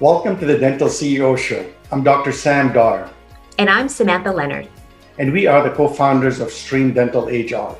Welcome 0.00 0.38
to 0.38 0.46
the 0.46 0.56
Dental 0.56 0.86
CEO 0.86 1.36
Show. 1.36 1.68
I'm 1.90 2.04
Dr. 2.04 2.30
Sam 2.30 2.72
Dar. 2.72 3.10
And 3.58 3.68
I'm 3.68 3.88
Samantha 3.88 4.30
Leonard. 4.30 4.68
And 5.18 5.32
we 5.32 5.48
are 5.48 5.68
the 5.68 5.74
co 5.74 5.88
founders 5.88 6.38
of 6.38 6.52
Stream 6.52 6.94
Dental 6.94 7.26
HR. 7.26 7.76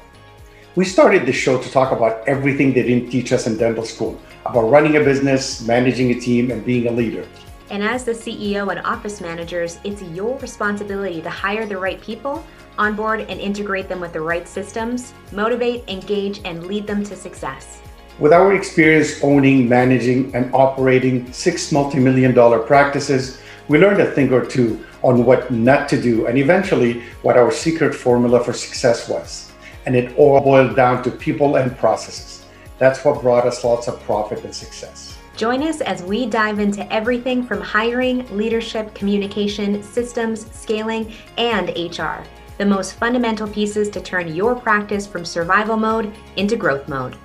We 0.75 0.85
started 0.85 1.27
this 1.27 1.37
show 1.37 1.63
to 1.63 1.71
talk 1.71 1.93
about 1.93 2.27
everything 2.27 2.73
they 2.73 2.83
didn't 2.83 3.13
teach 3.13 3.33
us 3.33 3.47
in 3.47 3.57
dental 3.57 3.85
school 3.85 4.21
about 4.45 4.63
running 4.63 4.97
a 4.97 5.01
business, 5.01 5.65
managing 5.65 6.11
a 6.11 6.19
team, 6.19 6.51
and 6.51 6.67
being 6.67 6.89
a 6.89 6.91
leader. 6.91 7.25
And 7.71 7.85
as 7.85 8.05
the 8.05 8.11
CEO 8.11 8.69
and 8.69 8.85
office 8.85 9.21
managers, 9.21 9.79
it's 9.85 10.03
your 10.03 10.37
responsibility 10.39 11.23
to 11.23 11.31
hire 11.31 11.67
the 11.67 11.79
right 11.79 12.01
people, 12.01 12.45
onboard 12.79 13.21
and 13.21 13.41
integrate 13.41 13.89
them 13.89 14.01
with 14.01 14.13
the 14.13 14.21
right 14.21 14.49
systems, 14.49 15.15
motivate, 15.31 15.89
engage, 15.89 16.41
and 16.45 16.67
lead 16.67 16.85
them 16.85 17.05
to 17.05 17.15
success. 17.15 17.81
With 18.19 18.33
our 18.33 18.53
experience 18.53 19.23
owning, 19.23 19.69
managing, 19.69 20.35
and 20.35 20.53
operating 20.53 21.33
six 21.33 21.71
multi 21.71 22.01
million 22.01 22.35
dollar 22.35 22.59
practices, 22.59 23.41
we 23.69 23.79
learned 23.79 24.01
a 24.01 24.11
thing 24.11 24.33
or 24.33 24.45
two 24.45 24.85
on 25.03 25.25
what 25.25 25.53
not 25.53 25.89
to 25.91 26.03
do 26.03 26.27
and 26.27 26.37
eventually 26.37 27.05
what 27.23 27.37
our 27.37 27.53
secret 27.53 27.95
formula 27.95 28.43
for 28.43 28.53
success 28.53 29.09
was. 29.09 29.53
And 29.87 29.95
it 29.95 30.17
all 30.19 30.41
boiled 30.41 30.75
down 30.75 31.05
to 31.05 31.13
people 31.13 31.57
and 31.57 31.77
processes. 31.79 32.45
That's 32.79 33.05
what 33.05 33.23
brought 33.23 33.47
us 33.47 33.63
lots 33.63 33.87
of 33.87 34.01
profit 34.01 34.43
and 34.45 34.53
success. 34.55 35.17
Join 35.37 35.63
us 35.63 35.81
as 35.81 36.03
we 36.03 36.27
dive 36.27 36.59
into 36.59 36.93
everything 36.93 37.45
from 37.45 37.61
hiring, 37.61 38.27
leadership, 38.37 38.93
communication, 38.95 39.81
systems, 39.85 40.51
scaling, 40.51 41.13
and 41.37 41.69
HR. 41.69 42.25
The 42.59 42.67
most 42.67 42.95
fundamental 42.95 43.47
pieces 43.47 43.89
to 43.91 44.01
turn 44.01 44.35
your 44.35 44.57
practice 44.57 45.07
from 45.07 45.25
survival 45.25 45.77
mode 45.77 46.13
into 46.35 46.57
growth 46.57 46.89
mode. 46.89 47.17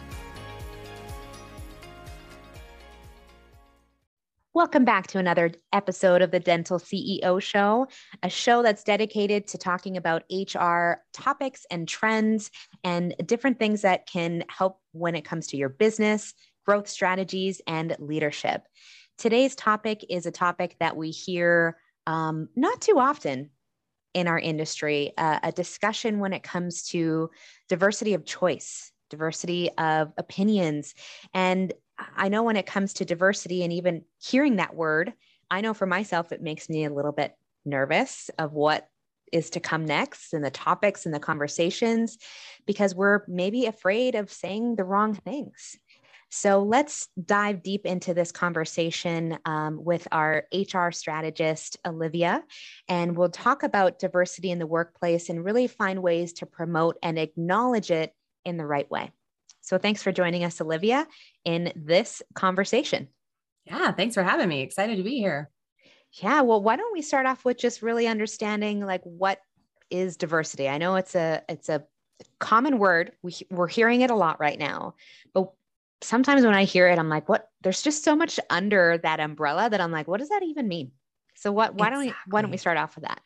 Welcome 4.56 4.86
back 4.86 5.08
to 5.08 5.18
another 5.18 5.52
episode 5.72 6.22
of 6.22 6.30
the 6.30 6.40
Dental 6.40 6.78
CEO 6.78 7.42
Show, 7.42 7.88
a 8.22 8.30
show 8.30 8.62
that's 8.62 8.84
dedicated 8.84 9.48
to 9.48 9.58
talking 9.58 9.98
about 9.98 10.26
HR 10.32 11.02
topics 11.12 11.66
and 11.72 11.88
trends 11.88 12.52
and 12.84 13.16
different 13.26 13.58
things 13.58 13.82
that 13.82 14.06
can 14.06 14.44
help 14.50 14.78
when 14.92 15.16
it 15.16 15.26
comes 15.26 15.48
to 15.48 15.58
your 15.58 15.70
business, 15.70 16.36
growth 16.68 16.88
strategies, 16.88 17.62
and 17.66 17.96
leadership. 17.98 18.62
Today's 19.18 19.56
topic 19.56 20.06
is 20.08 20.28
a 20.28 20.32
topic 20.32 20.76
that 20.80 20.96
we 20.96 21.10
hear 21.10 21.80
um, 22.06 22.48
not 22.56 22.80
too 22.80 23.00
often 23.00 23.50
in 24.14 24.28
our 24.28 24.38
industry 24.38 25.14
uh, 25.18 25.40
a 25.42 25.52
discussion 25.52 26.20
when 26.20 26.32
it 26.32 26.44
comes 26.44 26.84
to 26.90 27.32
diversity 27.70 28.14
of 28.14 28.24
choice, 28.24 28.92
diversity 29.10 29.72
of 29.80 30.14
opinions, 30.20 30.94
and 31.34 31.74
I 31.98 32.30
know 32.30 32.44
when 32.44 32.56
it 32.56 32.66
comes 32.66 32.94
to 32.94 33.06
diversity 33.06 33.64
and 33.64 33.74
even 33.74 34.04
hearing 34.22 34.58
that 34.58 34.76
word, 34.76 35.14
I 35.52 35.62
know 35.62 35.74
for 35.74 35.86
myself, 35.86 36.32
it 36.32 36.42
makes 36.42 36.70
me 36.70 36.86
a 36.86 36.94
little 36.94 37.12
bit 37.12 37.36
nervous 37.66 38.30
of 38.38 38.54
what 38.54 38.88
is 39.32 39.50
to 39.52 39.60
come 39.60 39.86
next 39.86 40.34
and 40.34 40.44
the 40.44 40.52
topics 40.52 41.06
and 41.06 41.14
the 41.14 41.20
conversations 41.20 42.18
because 42.66 42.94
we're 42.94 43.22
maybe 43.28 43.66
afraid 43.66 44.16
of 44.16 44.32
saying 44.32 44.76
the 44.76 44.84
wrong 44.84 45.16
things. 45.16 45.78
So 46.30 46.64
let's 46.64 47.10
dive 47.24 47.62
deep 47.62 47.86
into 47.86 48.16
this 48.16 48.32
conversation 48.32 49.38
um, 49.46 49.84
with 49.84 50.08
our 50.12 50.46
HR 50.52 50.90
strategist, 50.90 51.78
Olivia, 51.86 52.44
and 52.90 53.16
we'll 53.16 53.30
talk 53.30 53.62
about 53.62 54.00
diversity 54.00 54.50
in 54.50 54.58
the 54.58 54.66
workplace 54.66 55.30
and 55.30 55.46
really 55.46 55.68
find 55.68 56.02
ways 56.02 56.34
to 56.34 56.48
promote 56.48 56.98
and 57.04 57.20
acknowledge 57.20 57.92
it 57.92 58.16
in 58.46 58.58
the 58.58 58.66
right 58.66 58.90
way. 58.90 59.12
So 59.64 59.78
thanks 59.78 60.04
for 60.04 60.12
joining 60.12 60.44
us, 60.44 60.60
Olivia, 60.60 61.08
in 61.46 61.72
this 61.76 62.22
conversation. 62.36 63.08
Yeah, 63.66 63.94
thanks 63.94 64.14
for 64.14 64.22
having 64.22 64.50
me. 64.50 64.62
Excited 64.62 64.98
to 64.98 65.04
be 65.04 65.18
here. 65.18 65.50
Yeah, 66.12 66.42
well, 66.42 66.62
why 66.62 66.76
don't 66.76 66.94
we 66.94 67.02
start 67.02 67.26
off 67.26 67.46
with 67.46 67.58
just 67.58 67.82
really 67.82 68.06
understanding 68.06 68.86
like 68.86 69.02
what 69.04 69.40
is 69.90 70.18
diversity? 70.18 70.68
I 70.68 70.78
know 70.78 70.96
it's 70.96 71.16
a 71.16 71.44
it's 71.48 71.70
a 71.70 71.86
common 72.40 72.78
word. 72.78 73.14
We 73.24 73.36
we're 73.50 73.68
hearing 73.68 74.02
it 74.02 74.12
a 74.12 74.16
lot 74.16 74.40
right 74.40 74.60
now. 74.60 74.96
But 75.34 75.52
sometimes 76.02 76.44
when 76.44 76.54
I 76.54 76.66
hear 76.66 76.90
it, 76.90 77.00
I'm 77.00 77.10
like, 77.10 77.30
what? 77.30 77.48
There's 77.62 77.82
just 77.82 78.04
so 78.04 78.18
much 78.18 78.40
under 78.50 79.00
that 79.00 79.22
umbrella 79.22 79.70
that 79.70 79.80
I'm 79.80 79.92
like, 79.92 80.10
what 80.10 80.20
does 80.20 80.30
that 80.30 80.44
even 80.44 80.68
mean? 80.68 80.92
So 81.36 81.54
what 81.54 81.74
why 81.76 81.88
exactly. 81.88 82.08
don't 82.08 82.16
we 82.16 82.32
why 82.32 82.42
don't 82.42 82.52
we 82.52 82.58
start 82.58 82.78
off 82.78 82.96
with 82.96 83.06
that? 83.06 83.22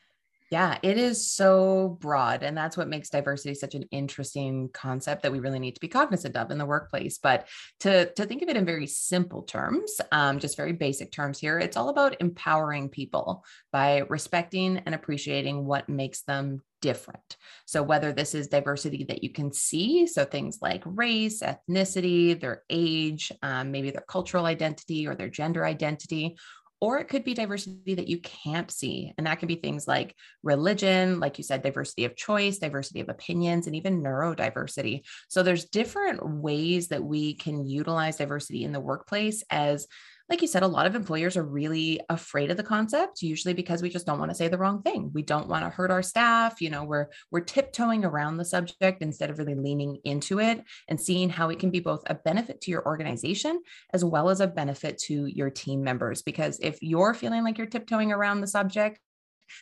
Yeah, 0.50 0.78
it 0.82 0.98
is 0.98 1.30
so 1.30 1.98
broad. 2.00 2.42
And 2.42 2.56
that's 2.56 2.78
what 2.78 2.88
makes 2.88 3.10
diversity 3.10 3.54
such 3.54 3.76
an 3.76 3.84
interesting 3.92 4.70
concept 4.74 5.24
that 5.24 5.32
we 5.32 5.40
really 5.40 5.60
need 5.60 5.76
to 5.76 5.82
be 5.82 5.90
cognizant 5.90 6.38
of 6.38 6.52
in 6.52 6.58
the 6.58 6.66
workplace. 6.66 7.18
But 7.18 7.48
to, 7.82 8.12
to 8.14 8.26
think 8.26 8.42
of 8.42 8.50
it 8.50 8.56
in 8.56 8.66
very 8.66 8.88
simple 8.88 9.44
terms, 9.44 10.00
um, 10.12 10.40
just 10.40 10.56
very 10.56 10.72
basic 10.72 11.12
terms 11.12 11.38
here, 11.38 11.60
it's 11.60 11.76
all 11.76 11.90
about 11.90 12.22
empowering 12.22 12.88
people 12.88 13.44
by 13.74 14.04
respecting 14.10 14.78
and 14.86 14.96
appreciating 14.96 15.66
what 15.66 15.90
makes 15.90 16.22
them 16.22 16.62
different. 16.82 17.38
So, 17.66 17.84
whether 17.84 18.14
this 18.14 18.36
is 18.36 18.48
diversity 18.48 19.04
that 19.06 19.24
you 19.24 19.32
can 19.32 19.52
see, 19.52 20.08
so 20.08 20.24
things 20.24 20.60
like 20.62 20.84
race, 20.86 21.42
ethnicity, 21.42 22.40
their 22.40 22.64
age, 22.70 23.32
um, 23.42 23.72
maybe 23.72 23.92
their 23.92 24.06
cultural 24.08 24.46
identity 24.46 25.08
or 25.08 25.16
their 25.16 25.30
gender 25.30 25.66
identity, 25.66 26.38
or 26.80 27.00
it 27.00 27.08
could 27.08 27.24
be 27.24 27.34
diversity 27.34 27.96
that 27.96 28.08
you 28.08 28.20
can't 28.20 28.70
see. 28.70 29.14
And 29.18 29.26
that 29.26 29.40
can 29.40 29.48
be 29.48 29.56
things 29.56 29.88
like 29.88 30.16
religion, 30.44 31.20
like 31.20 31.38
you 31.38 31.44
said, 31.44 31.64
diversity 31.64 32.06
of 32.06 32.16
choice, 32.16 32.60
diversity 32.60 33.00
of 33.00 33.10
opinions, 33.10 33.66
and 33.66 33.76
even 33.76 34.04
neurodiversity. 34.04 35.02
So 35.28 35.42
there's 35.42 35.66
different 35.66 36.24
ways 36.24 36.90
that 36.90 37.04
we 37.04 37.34
can 37.34 37.66
utilize 37.66 38.18
diversity 38.18 38.64
in 38.64 38.72
the 38.72 38.80
workplace 38.80 39.44
as 39.50 39.88
like 40.30 40.42
you 40.42 40.48
said, 40.48 40.64
a 40.64 40.68
lot 40.68 40.86
of 40.86 40.96
employers 40.96 41.38
are 41.38 41.44
really 41.44 42.02
afraid 42.10 42.52
of 42.52 42.58
the 42.58 42.64
concept, 42.64 43.22
usually 43.22 43.54
because 43.54 43.82
we 43.82 43.90
just 43.90 44.06
don't 44.06 44.20
want 44.20 44.30
to 44.30 44.36
say 44.36 44.50
the 44.50 44.58
wrong 44.58 44.82
thing. 44.82 45.10
We 45.14 45.22
don't 45.22 45.48
want 45.48 45.64
to 45.64 45.70
hurt 45.70 45.90
our 45.90 46.04
staff. 46.04 46.62
You 46.62 46.70
know, 46.70 46.84
we're 46.84 47.08
we're 47.32 47.42
tiptoeing 47.42 48.04
around 48.04 48.36
the 48.36 48.46
subject 48.46 49.02
instead 49.02 49.30
of 49.30 49.40
really 49.40 49.56
leaning 49.56 50.00
into 50.04 50.40
it 50.40 50.64
and 50.90 51.00
seeing 51.00 51.30
how 51.30 51.50
it 51.50 51.60
can 51.60 51.70
be 51.70 51.80
both 51.80 52.04
a 52.08 52.16
benefit 52.16 52.60
to 52.62 52.72
your 52.72 52.86
organization 52.86 53.62
as 53.94 54.04
well 54.04 54.30
as 54.30 54.42
a 54.42 54.48
benefit 54.48 54.98
to 55.04 55.28
your 55.28 55.50
team 55.50 55.82
members. 55.82 56.22
Because 56.22 56.60
if 56.62 56.78
you're 56.82 57.14
feeling 57.14 57.44
like 57.44 57.58
you're 57.58 57.68
tiptoeing 57.68 58.12
around 58.12 58.42
the 58.42 58.48
subject, 58.48 59.00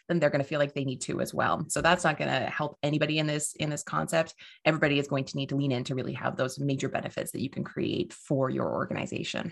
then 0.09 0.19
they're 0.19 0.31
going 0.31 0.41
to 0.41 0.47
feel 0.47 0.59
like 0.59 0.73
they 0.73 0.83
need 0.83 1.01
to 1.01 1.21
as 1.21 1.31
well. 1.31 1.63
So 1.67 1.79
that's 1.79 2.03
not 2.03 2.17
going 2.17 2.31
to 2.31 2.47
help 2.47 2.79
anybody 2.81 3.19
in 3.19 3.27
this 3.27 3.55
in 3.55 3.69
this 3.69 3.83
concept. 3.83 4.33
Everybody 4.65 4.97
is 4.97 5.07
going 5.07 5.25
to 5.25 5.37
need 5.37 5.49
to 5.49 5.55
lean 5.55 5.71
in 5.71 5.83
to 5.83 5.93
really 5.93 6.13
have 6.13 6.37
those 6.37 6.57
major 6.59 6.89
benefits 6.89 7.31
that 7.33 7.41
you 7.41 7.51
can 7.51 7.63
create 7.63 8.13
for 8.13 8.49
your 8.49 8.73
organization 8.73 9.51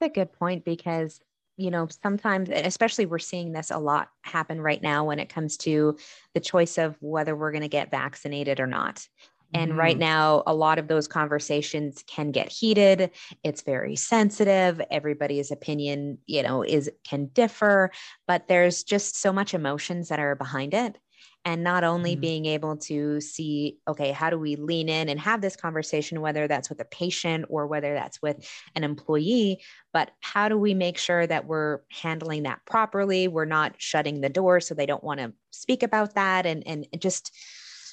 a 0.00 0.08
good 0.08 0.32
point 0.32 0.64
because 0.64 1.20
you 1.56 1.70
know 1.70 1.88
sometimes 2.02 2.50
especially 2.50 3.06
we're 3.06 3.18
seeing 3.18 3.52
this 3.52 3.70
a 3.70 3.78
lot 3.78 4.08
happen 4.22 4.60
right 4.60 4.82
now 4.82 5.04
when 5.04 5.20
it 5.20 5.28
comes 5.28 5.56
to 5.58 5.96
the 6.34 6.40
choice 6.40 6.78
of 6.78 6.96
whether 7.00 7.36
we're 7.36 7.52
going 7.52 7.62
to 7.62 7.68
get 7.68 7.90
vaccinated 7.90 8.60
or 8.60 8.66
not 8.66 9.06
and 9.52 9.70
mm-hmm. 9.70 9.80
right 9.80 9.98
now 9.98 10.42
a 10.46 10.54
lot 10.54 10.78
of 10.78 10.88
those 10.88 11.06
conversations 11.06 12.04
can 12.06 12.30
get 12.30 12.50
heated. 12.50 13.10
It's 13.42 13.62
very 13.62 13.96
sensitive. 13.96 14.80
Everybody's 14.90 15.50
opinion 15.50 16.18
you 16.26 16.42
know 16.42 16.62
is 16.62 16.90
can 17.04 17.26
differ 17.26 17.90
but 18.26 18.48
there's 18.48 18.84
just 18.84 19.20
so 19.20 19.32
much 19.32 19.54
emotions 19.54 20.08
that 20.08 20.18
are 20.18 20.34
behind 20.34 20.74
it. 20.74 20.98
And 21.46 21.62
not 21.62 21.84
only 21.84 22.12
mm-hmm. 22.12 22.20
being 22.20 22.46
able 22.46 22.76
to 22.78 23.20
see 23.20 23.78
okay 23.86 24.12
how 24.12 24.30
do 24.30 24.38
we 24.38 24.56
lean 24.56 24.88
in 24.88 25.08
and 25.08 25.20
have 25.20 25.40
this 25.40 25.56
conversation 25.56 26.20
whether 26.20 26.48
that's 26.48 26.70
with 26.70 26.80
a 26.80 26.86
patient 26.86 27.44
or 27.48 27.66
whether 27.66 27.94
that's 27.94 28.22
with 28.22 28.48
an 28.74 28.84
employee 28.84 29.60
but 29.94 30.10
how 30.20 30.48
do 30.48 30.58
we 30.58 30.74
make 30.74 30.98
sure 30.98 31.24
that 31.24 31.46
we're 31.46 31.78
handling 31.88 32.42
that 32.42 32.58
properly? 32.66 33.28
We're 33.28 33.44
not 33.44 33.76
shutting 33.78 34.20
the 34.20 34.28
door 34.28 34.58
so 34.58 34.74
they 34.74 34.86
don't 34.86 35.04
want 35.04 35.20
to 35.20 35.32
speak 35.52 35.84
about 35.84 36.16
that. 36.16 36.46
And 36.46 36.66
and 36.66 36.86
just 36.98 37.32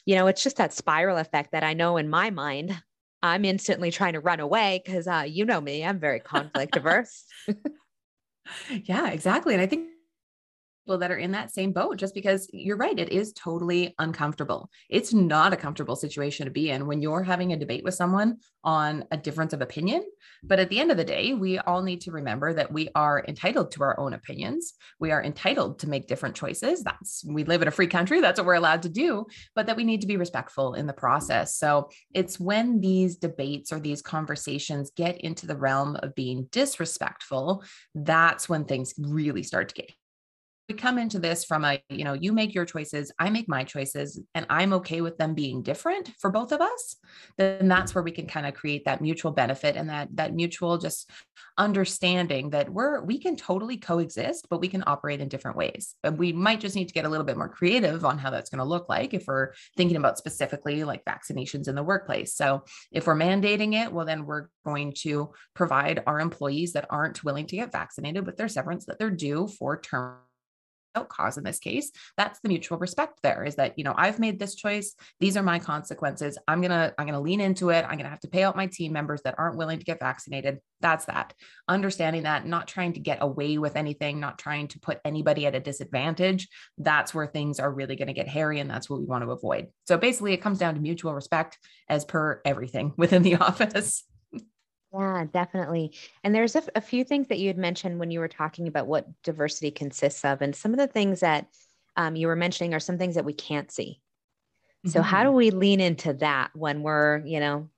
you 0.06 0.16
know 0.16 0.28
it's 0.28 0.44
just 0.44 0.57
that 0.57 0.73
spiral 0.73 1.17
effect 1.17 1.51
that 1.51 1.63
i 1.63 1.73
know 1.73 1.97
in 1.97 2.09
my 2.09 2.29
mind 2.29 2.81
i'm 3.22 3.45
instantly 3.45 3.91
trying 3.91 4.13
to 4.13 4.19
run 4.19 4.39
away 4.39 4.81
because 4.84 5.07
uh, 5.07 5.23
you 5.28 5.45
know 5.45 5.62
me 5.62 5.84
i'm 5.85 6.00
very 6.00 6.19
conflict 6.33 6.75
averse. 6.75 7.25
Yeah 8.83 9.09
exactly 9.09 9.53
and 9.53 9.62
i 9.62 9.68
think 9.68 9.91
people 10.86 10.98
that 11.00 11.12
are 11.12 11.18
in 11.18 11.31
that 11.31 11.54
same 11.54 11.72
boat 11.72 11.98
just 11.98 12.13
because 12.13 12.50
you're 12.51 12.78
right 12.78 12.98
it 12.98 13.10
is 13.10 13.33
totally 13.33 13.94
uncomfortable. 14.00 14.69
It's 14.89 15.13
not 15.13 15.54
a 15.54 15.57
comfortable 15.57 15.95
situation 15.95 16.45
to 16.45 16.51
be 16.51 16.69
in 16.69 16.88
when 16.88 17.01
you're 17.01 17.24
having 17.24 17.54
a 17.54 17.57
debate 17.57 17.83
with 17.83 17.94
someone 17.94 18.38
on 18.63 19.06
a 19.12 19.18
difference 19.18 19.54
of 19.54 19.62
opinion. 19.62 20.04
But 20.44 20.60
at 20.60 20.69
the 20.69 20.80
end 20.80 20.92
of 20.92 20.98
the 20.98 21.04
day 21.04 21.33
we 21.33 21.60
all 21.60 21.81
need 21.81 22.01
to 22.01 22.12
remember 22.12 22.54
that 22.54 22.72
we 22.72 22.89
are 22.95 23.24
entitled 23.28 23.72
to 23.72 23.83
our 23.83 24.00
own 24.00 24.13
opinions. 24.13 24.74
We 25.00 25.12
are 25.12 25.24
entitled 25.24 25.80
to 25.80 25.89
make 25.89 26.07
different 26.07 26.36
choices. 26.36 26.83
That's 26.83 27.24
we 27.28 27.44
live 27.44 27.62
in 27.62 27.68
a 27.68 27.72
free 27.72 27.88
country. 27.88 28.22
That's 28.22 28.39
what 28.39 28.45
we're 28.45 28.54
allowed 28.56 28.83
to 28.83 28.89
do 28.89 29.25
but 29.56 29.68
that 29.68 29.78
we 29.78 29.83
need 29.83 30.01
to 30.01 30.07
be 30.07 30.18
respectful 30.18 30.74
in 30.74 30.88
the 30.88 30.94
process. 30.94 31.56
So 31.56 31.89
it's 32.13 32.39
when 32.39 32.80
these 32.80 33.18
debates 33.18 33.72
or 33.72 33.80
these 33.80 34.01
conversations 34.01 34.92
get 34.95 35.19
into 35.22 35.48
the 35.48 35.57
realm 35.57 35.98
of 36.01 36.16
being 36.16 36.48
disrespectful 36.51 37.63
that's 37.95 38.48
when 38.48 38.66
things 38.66 38.94
really 38.98 39.44
start 39.44 39.69
to 39.69 39.75
get 39.75 39.92
we 40.71 40.77
come 40.77 40.97
into 40.97 41.19
this 41.19 41.44
from 41.44 41.65
a, 41.65 41.83
you 41.89 42.06
know, 42.06 42.13
you 42.13 42.31
make 42.31 42.53
your 42.53 42.63
choices, 42.63 43.12
I 43.19 43.29
make 43.29 43.50
my 43.50 43.65
choices, 43.65 44.21
and 44.33 44.45
I'm 44.50 44.71
okay 44.73 45.01
with 45.01 45.18
them 45.18 45.33
being 45.33 45.63
different 45.63 46.12
for 46.18 46.29
both 46.31 46.53
of 46.53 46.62
us, 46.62 46.95
then 47.38 47.68
that's 47.68 47.94
where 47.94 48.03
we 48.03 48.12
can 48.12 48.25
kind 48.25 48.45
of 48.45 48.53
create 48.53 48.85
that 48.85 49.01
mutual 49.01 49.31
benefit 49.31 49.75
and 49.75 49.89
that 49.89 50.07
that 50.15 50.33
mutual 50.33 50.77
just 50.77 51.09
understanding 51.57 52.51
that 52.51 52.69
we're 52.69 53.01
we 53.01 53.19
can 53.19 53.35
totally 53.35 53.75
coexist, 53.75 54.47
but 54.50 54.62
we 54.62 54.69
can 54.69 54.83
operate 54.88 55.19
in 55.19 55.27
different 55.27 55.57
ways. 55.57 55.95
And 56.06 56.18
we 56.18 56.31
might 56.31 56.62
just 56.62 56.77
need 56.77 56.88
to 56.88 56.94
get 56.94 57.06
a 57.06 57.09
little 57.09 57.25
bit 57.25 57.38
more 57.38 57.50
creative 57.50 58.06
on 58.06 58.18
how 58.18 58.29
that's 58.29 58.50
going 58.50 58.59
to 58.59 58.65
look 58.65 58.88
like 58.88 59.13
if 59.13 59.25
we're 59.27 59.51
thinking 59.75 59.97
about 59.97 60.18
specifically 60.18 60.85
like 60.85 61.03
vaccinations 61.03 61.68
in 61.68 61.75
the 61.75 61.83
workplace. 61.83 62.33
So 62.33 62.63
if 62.94 63.07
we're 63.07 63.15
mandating 63.15 63.73
it, 63.73 63.91
well, 63.91 64.06
then 64.06 64.25
we're 64.25 64.47
going 64.65 64.94
to 65.00 65.33
provide 65.53 66.01
our 66.07 66.21
employees 66.21 66.71
that 66.73 66.88
aren't 66.89 67.25
willing 67.25 67.47
to 67.47 67.57
get 67.57 67.73
vaccinated 67.73 68.25
with 68.25 68.38
their 68.38 68.47
severance 68.47 68.85
that 68.85 69.00
they're 69.00 69.09
due 69.09 69.50
for 69.50 69.77
term 69.77 70.19
cause 71.10 71.38
in 71.38 71.44
this 71.44 71.60
case 71.60 71.92
that's 72.18 72.40
the 72.42 72.50
mutual 72.50 72.78
respect 72.78 73.20
there 73.24 73.44
is 73.44 73.56
that 73.56 73.78
you 73.78 73.84
know 73.84 73.94
i've 73.98 74.20
made 74.20 74.40
this 74.40 74.56
choice 74.56 74.96
these 75.20 75.38
are 75.38 75.44
my 75.44 75.60
consequences 75.60 76.38
i'm 76.48 76.62
gonna 76.62 76.94
i'm 76.98 77.06
gonna 77.06 77.22
lean 77.22 77.42
into 77.42 77.70
it 77.70 77.86
i'm 77.88 77.98
gonna 77.98 78.10
have 78.10 78.20
to 78.20 78.28
pay 78.28 78.44
out 78.44 78.56
my 78.56 78.68
team 78.68 78.92
members 78.92 79.22
that 79.24 79.36
aren't 79.38 79.58
willing 79.58 79.80
to 79.80 79.86
get 79.86 80.00
vaccinated 80.00 80.60
that's 80.82 81.06
that. 81.06 81.34
Understanding 81.68 82.24
that 82.24 82.46
not 82.46 82.68
trying 82.68 82.94
to 82.94 83.00
get 83.00 83.20
away 83.22 83.58
with 83.58 83.76
anything 83.76 84.20
not 84.20 84.38
trying 84.38 84.68
to 84.70 84.80
put 84.80 85.00
anybody 85.06 85.46
at 85.46 85.56
a 85.56 85.60
disadvantage 85.60 86.50
that's 86.78 87.14
where 87.14 87.28
things 87.28 87.60
are 87.60 87.72
really 87.72 87.96
going 87.96 88.08
to 88.08 88.14
get 88.14 88.28
hairy 88.28 88.60
and 88.60 88.70
that's 88.70 88.90
what 88.90 89.00
we 89.00 89.06
want 89.06 89.24
to 89.24 89.32
avoid. 89.32 89.68
So 89.88 89.98
basically 89.98 90.34
it 90.34 90.42
comes 90.42 90.58
down 90.58 90.74
to 90.74 90.82
mutual 90.82 91.14
respect 91.14 91.58
as 91.88 92.04
per 92.04 92.42
everything 92.44 92.94
within 92.98 93.22
the 93.22 93.36
office 93.36 94.04
yeah, 94.94 95.26
definitely. 95.32 95.94
And 96.24 96.36
there's 96.36 96.56
a, 96.56 96.64
a, 96.76 96.82
few 96.82 97.04
things 97.04 97.28
that 97.28 97.40
you 97.40 97.48
had 97.48 97.58
mentioned 97.58 98.00
when 98.00 98.12
you 98.12 98.20
were 98.20 98.28
talking 98.28 98.68
about 98.68 98.88
what 98.88 99.08
diversity 99.24 99.72
consists 99.72 100.26
of. 100.26 100.42
And 100.42 100.56
some 100.56 100.72
of 100.72 100.78
the 100.78 100.88
things 100.88 101.22
that 101.22 101.48
um, 101.96 102.16
you 102.16 102.28
were 102.28 102.36
mentioning 102.36 102.74
are 102.74 102.80
some 102.80 102.98
things 102.98 103.16
that 103.16 103.26
we 103.26 103.34
can't 103.34 103.72
see. 103.72 104.02
So, 104.88 105.00
mm-hmm. 105.00 105.10
how 105.10 105.24
do 105.24 105.32
we 105.32 105.52
lean 105.52 105.80
into 105.80 106.14
that 106.14 106.50
when 106.56 106.82
we're, 106.82 107.20
you 107.26 107.40
know, 107.40 107.70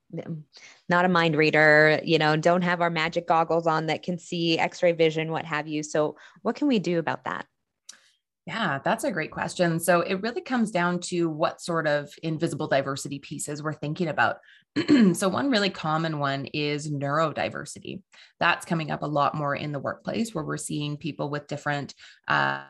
not 0.88 1.04
a 1.04 1.08
mind 1.08 1.36
reader, 1.36 2.00
you 2.02 2.18
know, 2.18 2.36
don't 2.36 2.62
have 2.62 2.80
our 2.80 2.90
magic 2.90 3.26
goggles 3.26 3.66
on 3.66 3.86
that 3.86 4.02
can 4.02 4.18
see 4.18 4.58
x 4.58 4.82
ray 4.82 4.92
vision, 4.92 5.30
what 5.30 5.44
have 5.44 5.68
you? 5.68 5.82
So, 5.82 6.16
what 6.42 6.56
can 6.56 6.66
we 6.66 6.78
do 6.78 6.98
about 6.98 7.24
that? 7.24 7.46
Yeah, 8.46 8.78
that's 8.84 9.04
a 9.04 9.10
great 9.10 9.30
question. 9.30 9.80
So 9.80 10.02
it 10.02 10.20
really 10.22 10.42
comes 10.42 10.70
down 10.70 11.00
to 11.04 11.30
what 11.30 11.62
sort 11.62 11.86
of 11.86 12.10
invisible 12.22 12.68
diversity 12.68 13.18
pieces 13.18 13.62
we're 13.62 13.72
thinking 13.72 14.08
about. 14.08 14.36
so, 15.14 15.28
one 15.28 15.50
really 15.50 15.70
common 15.70 16.18
one 16.18 16.46
is 16.52 16.90
neurodiversity. 16.90 18.02
That's 18.40 18.66
coming 18.66 18.90
up 18.90 19.02
a 19.02 19.06
lot 19.06 19.34
more 19.34 19.54
in 19.54 19.72
the 19.72 19.78
workplace 19.78 20.34
where 20.34 20.44
we're 20.44 20.58
seeing 20.58 20.98
people 20.98 21.30
with 21.30 21.46
different 21.46 21.94
uh, 22.28 22.64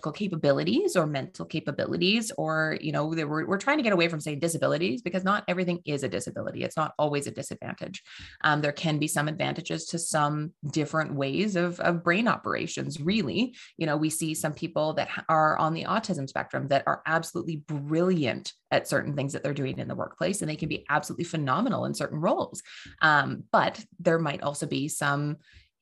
capabilities 0.00 0.96
or 0.96 1.06
mental 1.06 1.44
capabilities 1.44 2.32
or 2.38 2.78
you 2.80 2.92
know 2.92 3.06
we're, 3.06 3.46
we're 3.46 3.58
trying 3.58 3.76
to 3.78 3.82
get 3.82 3.92
away 3.92 4.08
from 4.08 4.20
saying 4.20 4.40
disabilities 4.40 5.02
because 5.02 5.24
not 5.24 5.44
everything 5.48 5.80
is 5.86 6.02
a 6.02 6.08
disability. 6.08 6.62
It's 6.62 6.76
not 6.76 6.94
always 6.98 7.26
a 7.26 7.30
disadvantage. 7.30 8.02
Um, 8.42 8.60
there 8.60 8.72
can 8.72 8.98
be 8.98 9.08
some 9.08 9.28
advantages 9.28 9.86
to 9.86 9.98
some 9.98 10.52
different 10.70 11.14
ways 11.14 11.56
of, 11.56 11.80
of 11.80 12.02
brain 12.02 12.28
operations 12.28 13.00
really. 13.00 13.54
You 13.76 13.86
know 13.86 13.96
we 13.96 14.10
see 14.10 14.34
some 14.34 14.54
people 14.54 14.94
that 14.94 15.08
are 15.28 15.56
on 15.58 15.74
the 15.74 15.84
autism 15.84 16.28
spectrum 16.28 16.68
that 16.68 16.84
are 16.86 17.02
absolutely 17.06 17.56
brilliant 17.56 18.52
at 18.70 18.88
certain 18.88 19.14
things 19.14 19.32
that 19.32 19.42
they're 19.42 19.54
doing 19.54 19.78
in 19.78 19.88
the 19.88 19.94
workplace 19.94 20.42
and 20.42 20.50
they 20.50 20.56
can 20.56 20.68
be 20.68 20.84
absolutely 20.90 21.24
phenomenal 21.24 21.84
in 21.84 21.94
certain 21.94 22.20
roles. 22.20 22.62
Um, 23.00 23.44
but 23.52 23.82
there 24.00 24.18
might 24.18 24.42
also 24.42 24.66
be 24.66 24.88
some 24.88 25.36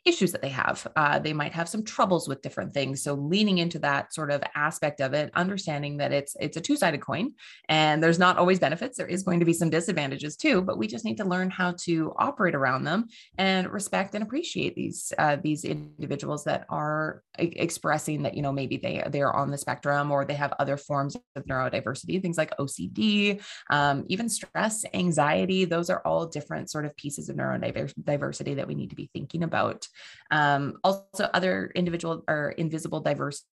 issues 0.05 0.33
that 0.33 0.43
they 0.43 0.49
have. 0.49 0.87
Uh, 0.97 1.19
they 1.19 1.33
might 1.33 1.53
have 1.53 1.69
some 1.69 1.85
troubles 1.85 2.29
with 2.29 2.43
different 2.43 2.75
things. 2.75 3.03
So 3.03 3.15
leaning 3.15 3.59
into 3.59 3.79
that 3.81 4.13
sort 4.13 4.31
of 4.31 4.43
aspect 4.55 5.01
of 5.01 5.15
it, 5.15 5.31
understanding 5.35 5.99
that 5.99 6.13
it's 6.13 6.37
it's 6.41 6.57
a 6.57 6.61
two 6.61 6.77
sided 6.77 7.01
coin, 7.01 7.33
and 7.69 8.03
there's 8.03 8.19
not 8.19 8.37
always 8.37 8.59
benefits. 8.59 8.97
There 8.97 9.07
is 9.07 9.23
going 9.23 9.41
to 9.41 9.47
be 9.47 9.53
some 9.53 9.71
disadvantages 9.71 10.37
too, 10.37 10.61
but 10.63 10.79
we 10.79 10.87
just 10.87 11.05
need 11.05 11.19
to 11.19 11.25
learn 11.25 11.51
how 11.51 11.75
to 11.85 12.13
operate 12.19 12.55
around 12.55 12.85
them 12.85 13.09
and 13.39 13.71
respect 13.71 14.15
and 14.15 14.25
appreciate 14.25 14.75
these 14.75 15.13
uh, 15.19 15.37
these 15.43 15.65
individuals 15.65 16.45
that 16.45 16.67
are 16.69 17.23
expressing 17.39 18.23
that 18.23 18.35
you 18.35 18.43
know 18.43 18.53
maybe 18.53 18.77
they 18.77 19.03
they 19.09 19.23
are 19.23 19.35
on 19.35 19.51
the 19.51 19.59
spectrum 19.59 20.11
or 20.11 20.25
they 20.25 20.35
have 20.35 20.53
other 20.59 20.77
forms 20.77 21.17
of 21.37 21.45
neurodiversity, 21.45 22.21
things 22.21 22.39
like 22.39 22.57
OCD, 22.59 23.43
um, 23.71 24.05
even 24.09 24.29
stress, 24.29 24.85
anxiety. 24.95 25.65
Those 25.65 25.91
are 25.91 26.03
all 26.05 26.27
different 26.27 26.71
sort 26.71 26.85
of 26.85 26.97
pieces 26.97 27.29
of 27.29 27.37
neurodiversity 27.37 28.57
that 28.57 28.69
we 28.69 28.75
need 28.75 28.91
to 28.91 28.97
be 28.97 29.11
thinking 29.13 29.43
about. 29.43 29.87
Um, 30.31 30.79
also, 30.85 31.25
other 31.33 31.73
individual 31.75 32.23
or 32.29 32.51
invisible 32.59 33.01
diversity 33.01 33.47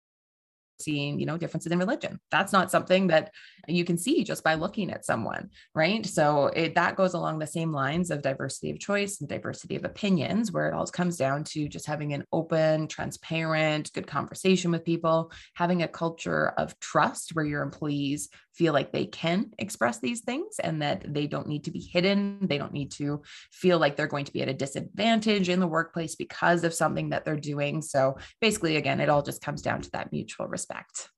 seeing 0.82 1.20
you 1.20 1.26
know 1.26 1.38
differences 1.38 1.72
in 1.72 1.80
religion. 1.80 2.20
That's 2.32 2.54
not 2.54 2.72
something 2.72 3.08
that 3.08 3.32
you 3.68 3.86
can 3.86 3.98
see 3.98 4.24
just 4.24 4.44
by 4.44 4.56
looking 4.56 4.92
at 4.92 5.06
someone 5.06 5.50
right? 5.76 6.06
So 6.06 6.48
it, 6.48 6.76
that 6.76 6.96
goes 6.96 7.14
along 7.14 7.40
the 7.40 7.48
same 7.48 7.72
lines 7.72 8.12
of 8.12 8.22
diversity 8.22 8.72
of 8.72 8.80
choice 8.80 9.20
and 9.20 9.30
diversity 9.30 9.76
of 9.76 9.86
opinions 9.86 10.52
where 10.52 10.68
it 10.68 10.74
all 10.74 10.86
comes 10.88 11.18
down 11.18 11.44
to 11.44 11.68
just 11.68 11.86
having 11.86 12.14
an 12.14 12.24
open 12.32 12.88
transparent 12.88 13.92
good 13.94 14.08
conversation 14.08 14.72
with 14.72 14.84
people 14.84 15.32
having 15.56 15.84
a 15.84 15.88
culture 15.88 16.50
of 16.58 16.78
trust 16.80 17.36
where 17.36 17.46
your 17.46 17.62
employees 17.62 18.30
feel 18.60 18.74
like 18.74 18.92
they 18.92 19.06
can 19.06 19.52
express 19.58 20.00
these 20.00 20.20
things 20.22 20.60
and 20.62 20.82
that 20.82 21.02
they 21.12 21.26
don't 21.26 21.48
need 21.48 21.64
to 21.64 21.72
be 21.72 21.80
hidden 21.80 22.38
they 22.42 22.58
don't 22.58 22.74
need 22.74 22.92
to 22.92 23.22
feel 23.52 23.80
like 23.80 23.96
they're 23.96 24.06
going 24.16 24.26
to 24.26 24.34
be 24.34 24.42
at 24.42 24.50
a 24.50 24.54
disadvantage 24.54 25.48
in 25.48 25.62
the 25.62 25.68
workplace 25.68 26.16
because 26.16 26.66
of 26.66 26.74
something 26.74 27.10
that 27.10 27.24
they're 27.24 27.48
doing 27.54 27.82
so 27.82 28.18
basically 28.42 28.76
again 28.76 29.00
it 29.00 29.10
all 29.10 29.24
just 29.24 29.42
comes 29.42 29.62
down 29.62 29.82
to 29.82 29.90
that 29.92 30.12
mutual 30.12 30.48
respect. 30.48 31.10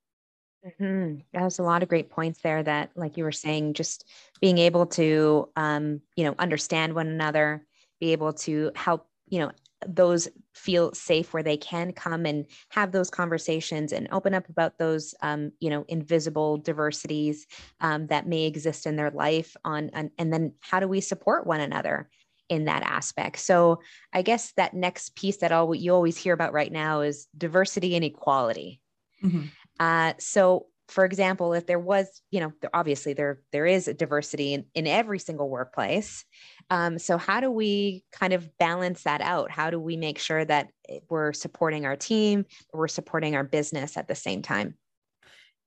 Mm-hmm. 0.65 1.21
That 1.33 1.43
was 1.43 1.59
a 1.59 1.63
lot 1.63 1.81
of 1.81 1.89
great 1.89 2.11
points 2.11 2.39
there. 2.43 2.61
That, 2.61 2.91
like 2.95 3.17
you 3.17 3.23
were 3.23 3.31
saying, 3.31 3.73
just 3.73 4.07
being 4.41 4.57
able 4.59 4.85
to, 4.87 5.49
um, 5.55 6.01
you 6.15 6.23
know, 6.23 6.35
understand 6.37 6.93
one 6.93 7.07
another, 7.07 7.65
be 7.99 8.11
able 8.11 8.33
to 8.33 8.71
help, 8.75 9.07
you 9.27 9.39
know, 9.39 9.51
those 9.87 10.27
feel 10.53 10.93
safe 10.93 11.33
where 11.33 11.43
they 11.43 11.57
can 11.57 11.91
come 11.91 12.25
and 12.25 12.45
have 12.69 12.91
those 12.91 13.09
conversations 13.09 13.91
and 13.91 14.07
open 14.11 14.33
up 14.33 14.47
about 14.49 14.77
those, 14.77 15.15
um, 15.21 15.51
you 15.59 15.69
know, 15.69 15.85
invisible 15.87 16.57
diversities 16.57 17.47
um, 17.79 18.07
that 18.07 18.27
may 18.27 18.43
exist 18.45 18.85
in 18.85 18.95
their 18.95 19.11
life. 19.11 19.55
On, 19.65 19.89
on 19.93 20.11
and 20.17 20.31
then 20.31 20.53
how 20.59 20.79
do 20.79 20.87
we 20.87 21.01
support 21.01 21.47
one 21.47 21.61
another? 21.61 22.09
in 22.49 22.65
that 22.65 22.83
aspect. 22.83 23.39
So 23.39 23.79
I 24.11 24.23
guess 24.23 24.51
that 24.57 24.73
next 24.73 25.15
piece 25.15 25.37
that 25.37 25.53
all 25.53 25.73
you 25.73 25.93
always 25.93 26.17
hear 26.17 26.33
about 26.33 26.51
right 26.51 26.71
now 26.71 26.99
is 26.99 27.27
diversity 27.37 27.95
and 27.95 28.03
equality. 28.03 28.81
Mm-hmm. 29.23 29.43
Uh, 29.79 30.13
so, 30.19 30.67
for 30.91 31.05
example, 31.05 31.53
if 31.53 31.65
there 31.65 31.79
was, 31.79 32.21
you 32.31 32.41
know, 32.41 32.51
obviously 32.73 33.13
there 33.13 33.39
there 33.53 33.65
is 33.65 33.87
a 33.87 33.93
diversity 33.93 34.53
in, 34.53 34.65
in 34.75 34.87
every 34.87 35.19
single 35.19 35.49
workplace. 35.49 36.25
Um, 36.69 36.99
so, 36.99 37.17
how 37.17 37.39
do 37.39 37.49
we 37.49 38.03
kind 38.11 38.33
of 38.33 38.57
balance 38.57 39.03
that 39.03 39.21
out? 39.21 39.49
How 39.49 39.69
do 39.69 39.79
we 39.79 39.95
make 39.95 40.19
sure 40.19 40.43
that 40.43 40.69
we're 41.09 41.31
supporting 41.31 41.85
our 41.85 41.95
team, 41.95 42.45
we're 42.73 42.89
supporting 42.89 43.35
our 43.35 43.43
business 43.45 43.95
at 43.95 44.09
the 44.09 44.15
same 44.15 44.41
time? 44.41 44.75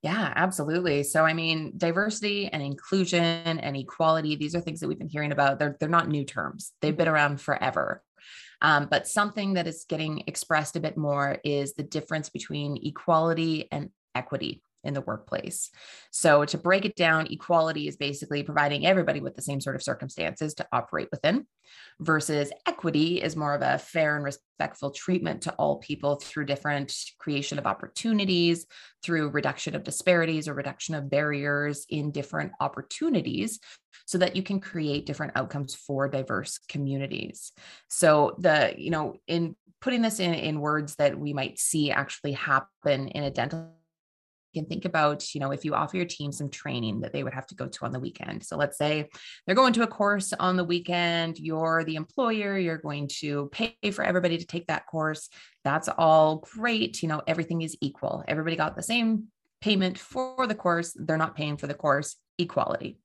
Yeah, 0.03 0.35
absolutely. 0.37 1.03
So, 1.03 1.25
I 1.25 1.33
mean, 1.33 1.73
diversity 1.79 2.49
and 2.49 2.63
inclusion 2.63 3.23
and 3.23 3.75
equality, 3.75 4.37
these 4.37 4.55
are 4.55 4.61
things 4.61 4.81
that 4.81 4.89
we've 4.89 4.99
been 4.99 5.09
hearing 5.09 5.33
about. 5.33 5.59
They're, 5.59 5.79
they're 5.81 5.89
not 5.89 6.09
new 6.09 6.25
terms, 6.25 6.73
they've 6.83 6.97
been 6.97 7.09
around 7.09 7.41
forever. 7.41 8.03
Um, 8.61 8.89
but 8.91 9.09
something 9.09 9.55
that 9.55 9.67
is 9.67 9.87
getting 9.89 10.25
expressed 10.27 10.77
a 10.77 10.81
bit 10.81 10.99
more 10.99 11.39
is 11.45 11.75
the 11.75 11.83
difference 11.83 12.29
between 12.29 12.79
equality 12.83 13.69
and 13.73 13.89
equity 14.15 14.63
in 14.85 14.95
the 14.95 15.01
workplace. 15.01 15.71
So, 16.11 16.45
to 16.45 16.59
break 16.59 16.85
it 16.85 16.97
down, 16.97 17.29
equality 17.31 17.89
is 17.89 17.97
basically 17.97 18.43
providing 18.43 18.87
everybody 18.87 19.21
with 19.21 19.37
the 19.37 19.43
same 19.43 19.61
sort 19.61 19.77
of 19.77 19.83
circumstances 19.83 20.55
to 20.55 20.67
operate 20.73 21.09
within, 21.11 21.47
versus 22.01 22.53
equity 22.67 23.23
is 23.23 23.37
more 23.37 23.55
of 23.55 23.63
a 23.63 23.79
fair 23.79 24.17
and 24.17 24.25
respectful 24.25 24.91
treatment 24.91 25.43
to 25.43 25.53
all 25.55 25.79
people 25.79 26.17
through 26.17 26.47
different 26.47 26.95
creation 27.19 27.59
of 27.59 27.67
opportunities, 27.67 28.67
through 29.03 29.31
reduction 29.31 29.75
of 29.75 29.85
disparities 29.85 30.49
or 30.49 30.55
reduction 30.55 30.95
of 30.95 31.11
barriers 31.11 31.87
in 31.89 32.11
different 32.11 32.53
opportunities 32.61 33.61
so 34.07 34.19
that 34.19 34.37
you 34.37 34.43
can 34.43 34.61
create 34.61 35.07
different 35.07 35.33
outcomes 35.37 35.75
for 35.75 36.09
diverse 36.09 36.59
communities. 36.69 37.53
So, 37.89 38.37
the, 38.39 38.75
you 38.77 38.91
know, 38.91 39.17
in 39.27 39.57
putting 39.81 40.03
this 40.03 40.21
in, 40.21 40.35
in 40.35 40.61
words 40.61 40.97
that 40.97 41.19
we 41.19 41.33
might 41.33 41.59
see 41.59 41.91
actually 41.91 42.33
happen 42.33 43.09
in 43.09 43.25
a 43.25 43.31
dental 43.31 43.73
can 44.55 44.67
think 44.67 44.87
about, 44.87 45.35
you 45.35 45.41
know, 45.41 45.51
if 45.51 45.65
you 45.65 45.75
offer 45.75 45.97
your 45.97 46.07
team 46.07 46.33
some 46.33 46.49
training 46.49 47.01
that 47.01 47.13
they 47.13 47.23
would 47.23 47.35
have 47.35 47.47
to 47.49 47.55
go 47.55 47.67
to 47.67 47.85
on 47.85 47.93
the 47.93 48.01
weekend. 48.01 48.43
So 48.45 48.57
let's 48.57 48.79
say 48.79 49.11
they're 49.47 49.55
going 49.55 49.75
to 49.75 49.83
a 49.83 49.87
course 49.87 50.33
on 50.33 50.57
the 50.57 50.65
weekend, 50.65 51.39
you're 51.39 51.85
the 51.85 51.97
employer, 51.97 52.57
you're 52.57 52.79
going 52.79 53.09
to 53.21 53.51
pay 53.53 53.77
for 53.93 54.03
everybody 54.03 54.39
to 54.39 54.47
take 54.47 54.69
that 54.69 54.87
course. 54.87 55.29
That's 55.65 55.89
all 55.89 56.39
great. 56.39 57.03
You 57.03 57.09
know, 57.09 57.23
everything 57.27 57.61
is 57.61 57.77
equal. 57.83 58.25
Everybody 58.27 58.57
got 58.57 58.77
the 58.77 58.83
same 58.83 59.29
payment 59.61 59.99
for 59.99 60.47
the 60.47 60.55
course. 60.55 60.97
They're 60.97 61.19
not 61.19 61.37
paying 61.37 61.59
for 61.59 61.67
the 61.67 61.75
course, 61.75 62.17
equality. 62.39 62.99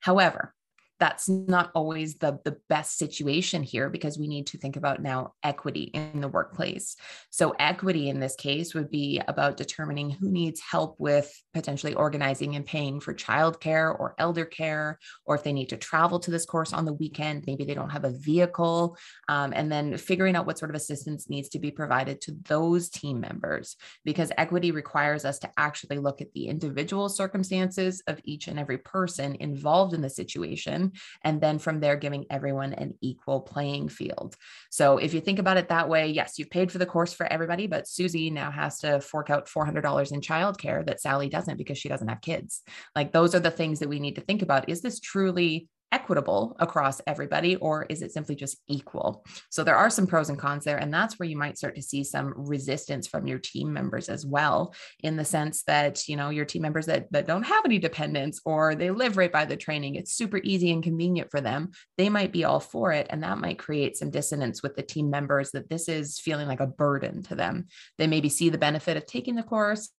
However, 0.00 0.54
that's 0.98 1.28
not 1.28 1.70
always 1.74 2.16
the, 2.16 2.38
the 2.44 2.56
best 2.68 2.98
situation 2.98 3.62
here 3.62 3.90
because 3.90 4.18
we 4.18 4.28
need 4.28 4.46
to 4.48 4.58
think 4.58 4.76
about 4.76 5.02
now 5.02 5.34
equity 5.42 5.84
in 5.94 6.20
the 6.20 6.28
workplace. 6.28 6.96
So, 7.30 7.54
equity 7.58 8.08
in 8.08 8.20
this 8.20 8.34
case 8.34 8.74
would 8.74 8.90
be 8.90 9.20
about 9.28 9.56
determining 9.56 10.10
who 10.10 10.30
needs 10.30 10.60
help 10.60 10.96
with 10.98 11.30
potentially 11.52 11.94
organizing 11.94 12.56
and 12.56 12.64
paying 12.64 13.00
for 13.00 13.14
childcare 13.14 13.98
or 13.98 14.14
elder 14.18 14.44
care, 14.44 14.98
or 15.24 15.34
if 15.34 15.42
they 15.42 15.52
need 15.52 15.68
to 15.70 15.76
travel 15.76 16.18
to 16.20 16.30
this 16.30 16.46
course 16.46 16.72
on 16.72 16.84
the 16.84 16.94
weekend, 16.94 17.44
maybe 17.46 17.64
they 17.64 17.74
don't 17.74 17.90
have 17.90 18.04
a 18.04 18.16
vehicle, 18.18 18.96
um, 19.28 19.52
and 19.54 19.70
then 19.70 19.96
figuring 19.96 20.36
out 20.36 20.46
what 20.46 20.58
sort 20.58 20.70
of 20.70 20.76
assistance 20.76 21.28
needs 21.28 21.48
to 21.50 21.58
be 21.58 21.70
provided 21.70 22.20
to 22.22 22.36
those 22.48 22.88
team 22.88 23.20
members 23.20 23.76
because 24.04 24.32
equity 24.38 24.70
requires 24.70 25.24
us 25.24 25.38
to 25.38 25.50
actually 25.56 25.98
look 25.98 26.20
at 26.20 26.32
the 26.32 26.46
individual 26.46 27.08
circumstances 27.08 28.02
of 28.06 28.20
each 28.24 28.48
and 28.48 28.58
every 28.58 28.78
person 28.78 29.36
involved 29.40 29.92
in 29.92 30.00
the 30.00 30.10
situation 30.10 30.85
and 31.22 31.40
then 31.40 31.58
from 31.58 31.80
there, 31.80 31.96
giving 31.96 32.26
everyone 32.30 32.72
an 32.74 32.94
equal 33.00 33.40
playing 33.40 33.88
field. 33.88 34.36
So 34.70 34.98
if 34.98 35.14
you 35.14 35.20
think 35.20 35.38
about 35.38 35.56
it 35.56 35.68
that 35.68 35.88
way, 35.88 36.08
yes, 36.08 36.38
you've 36.38 36.50
paid 36.50 36.70
for 36.72 36.78
the 36.78 36.86
course 36.86 37.12
for 37.12 37.30
everybody, 37.32 37.66
but 37.66 37.88
Susie 37.88 38.30
now 38.30 38.50
has 38.50 38.78
to 38.80 39.00
fork 39.00 39.30
out 39.30 39.46
$400 39.46 40.12
in 40.12 40.20
childcare 40.20 40.84
that 40.86 41.00
Sally 41.00 41.28
doesn't 41.28 41.56
because 41.56 41.78
she 41.78 41.88
doesn't 41.88 42.08
have 42.08 42.20
kids. 42.20 42.62
Like 42.94 43.12
those 43.12 43.34
are 43.34 43.40
the 43.40 43.50
things 43.50 43.80
that 43.80 43.88
we 43.88 44.00
need 44.00 44.16
to 44.16 44.22
think 44.22 44.42
about. 44.42 44.68
Is 44.68 44.82
this 44.82 45.00
truly 45.00 45.68
equitable 45.92 46.56
across 46.58 47.00
everybody 47.06 47.56
or 47.56 47.84
is 47.88 48.02
it 48.02 48.12
simply 48.12 48.34
just 48.34 48.58
equal? 48.68 49.24
So 49.50 49.64
there 49.64 49.76
are 49.76 49.90
some 49.90 50.06
pros 50.06 50.28
and 50.28 50.38
cons 50.38 50.64
there 50.64 50.78
and 50.78 50.92
that's 50.92 51.18
where 51.18 51.28
you 51.28 51.36
might 51.36 51.58
start 51.58 51.74
to 51.76 51.82
see 51.82 52.04
some 52.04 52.34
resistance 52.36 53.06
from 53.06 53.26
your 53.26 53.38
team 53.38 53.72
members 53.72 54.08
as 54.08 54.26
well 54.26 54.74
in 55.02 55.16
the 55.16 55.24
sense 55.24 55.62
that 55.64 56.08
you 56.08 56.16
know 56.16 56.30
your 56.30 56.44
team 56.44 56.62
members 56.62 56.86
that, 56.86 57.10
that 57.12 57.26
don't 57.26 57.44
have 57.44 57.64
any 57.64 57.78
dependents 57.78 58.40
or 58.44 58.74
they 58.74 58.90
live 58.90 59.16
right 59.16 59.32
by 59.32 59.44
the 59.44 59.56
training 59.56 59.94
it's 59.94 60.12
super 60.12 60.40
easy 60.42 60.72
and 60.72 60.82
convenient 60.82 61.30
for 61.30 61.40
them 61.40 61.70
they 61.96 62.08
might 62.08 62.32
be 62.32 62.44
all 62.44 62.60
for 62.60 62.92
it 62.92 63.06
and 63.10 63.22
that 63.22 63.38
might 63.38 63.58
create 63.58 63.96
some 63.96 64.10
dissonance 64.10 64.62
with 64.62 64.76
the 64.76 64.82
team 64.82 65.10
members 65.10 65.50
that 65.52 65.68
this 65.68 65.88
is 65.88 66.18
feeling 66.18 66.48
like 66.48 66.60
a 66.60 66.66
burden 66.66 67.22
to 67.24 67.34
them. 67.34 67.66
They 67.98 68.06
maybe 68.06 68.28
see 68.28 68.50
the 68.50 68.58
benefit 68.58 68.96
of 68.96 69.06
taking 69.06 69.34
the 69.34 69.42
course 69.42 69.90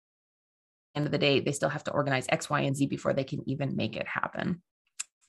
end 0.96 1.06
of 1.06 1.12
the 1.12 1.18
day 1.18 1.40
they 1.40 1.52
still 1.52 1.70
have 1.70 1.84
to 1.84 1.92
organize 1.92 2.26
x 2.30 2.50
y 2.50 2.62
and 2.62 2.76
z 2.76 2.88
before 2.88 3.14
they 3.14 3.24
can 3.24 3.48
even 3.48 3.76
make 3.76 3.96
it 3.96 4.08
happen 4.08 4.64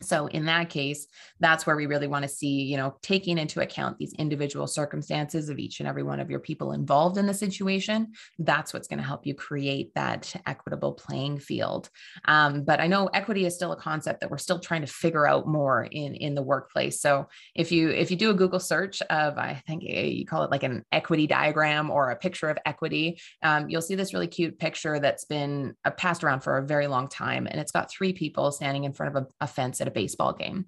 so 0.00 0.26
in 0.28 0.44
that 0.46 0.70
case, 0.70 1.06
that's 1.40 1.66
where 1.66 1.76
we 1.76 1.86
really 1.86 2.06
want 2.06 2.22
to 2.22 2.28
see, 2.28 2.62
you 2.62 2.76
know, 2.76 2.96
taking 3.02 3.36
into 3.36 3.60
account 3.60 3.98
these 3.98 4.12
individual 4.14 4.66
circumstances 4.66 5.48
of 5.48 5.58
each 5.58 5.80
and 5.80 5.88
every 5.88 6.04
one 6.04 6.20
of 6.20 6.30
your 6.30 6.38
people 6.38 6.72
involved 6.72 7.18
in 7.18 7.26
the 7.26 7.34
situation. 7.34 8.12
That's 8.38 8.72
what's 8.72 8.86
going 8.86 8.98
to 8.98 9.04
help 9.04 9.26
you 9.26 9.34
create 9.34 9.92
that 9.94 10.34
equitable 10.46 10.92
playing 10.92 11.40
field. 11.40 11.90
Um, 12.26 12.62
but 12.62 12.80
I 12.80 12.86
know 12.86 13.08
equity 13.08 13.44
is 13.44 13.56
still 13.56 13.72
a 13.72 13.76
concept 13.76 14.20
that 14.20 14.30
we're 14.30 14.38
still 14.38 14.60
trying 14.60 14.82
to 14.82 14.86
figure 14.86 15.26
out 15.26 15.48
more 15.48 15.84
in 15.90 16.14
in 16.14 16.34
the 16.34 16.42
workplace. 16.42 17.00
So 17.00 17.26
if 17.56 17.72
you 17.72 17.90
if 17.90 18.10
you 18.10 18.16
do 18.16 18.30
a 18.30 18.34
Google 18.34 18.60
search 18.60 19.02
of, 19.02 19.36
I 19.36 19.62
think 19.66 19.82
eh, 19.84 20.02
you 20.02 20.26
call 20.26 20.44
it 20.44 20.50
like 20.50 20.62
an 20.62 20.84
equity 20.92 21.26
diagram 21.26 21.90
or 21.90 22.10
a 22.10 22.16
picture 22.16 22.48
of 22.48 22.58
equity, 22.66 23.20
um, 23.42 23.68
you'll 23.68 23.82
see 23.82 23.96
this 23.96 24.14
really 24.14 24.28
cute 24.28 24.58
picture 24.60 25.00
that's 25.00 25.24
been 25.24 25.74
uh, 25.84 25.90
passed 25.90 26.22
around 26.22 26.40
for 26.40 26.58
a 26.58 26.66
very 26.66 26.86
long 26.86 27.08
time, 27.08 27.48
and 27.48 27.60
it's 27.60 27.72
got 27.72 27.90
three 27.90 28.12
people 28.12 28.52
standing 28.52 28.84
in 28.84 28.92
front 28.92 29.16
of 29.16 29.24
a, 29.24 29.44
a 29.44 29.46
fence 29.46 29.80
at 29.88 29.92
a 29.92 30.00
baseball 30.00 30.32
game. 30.32 30.66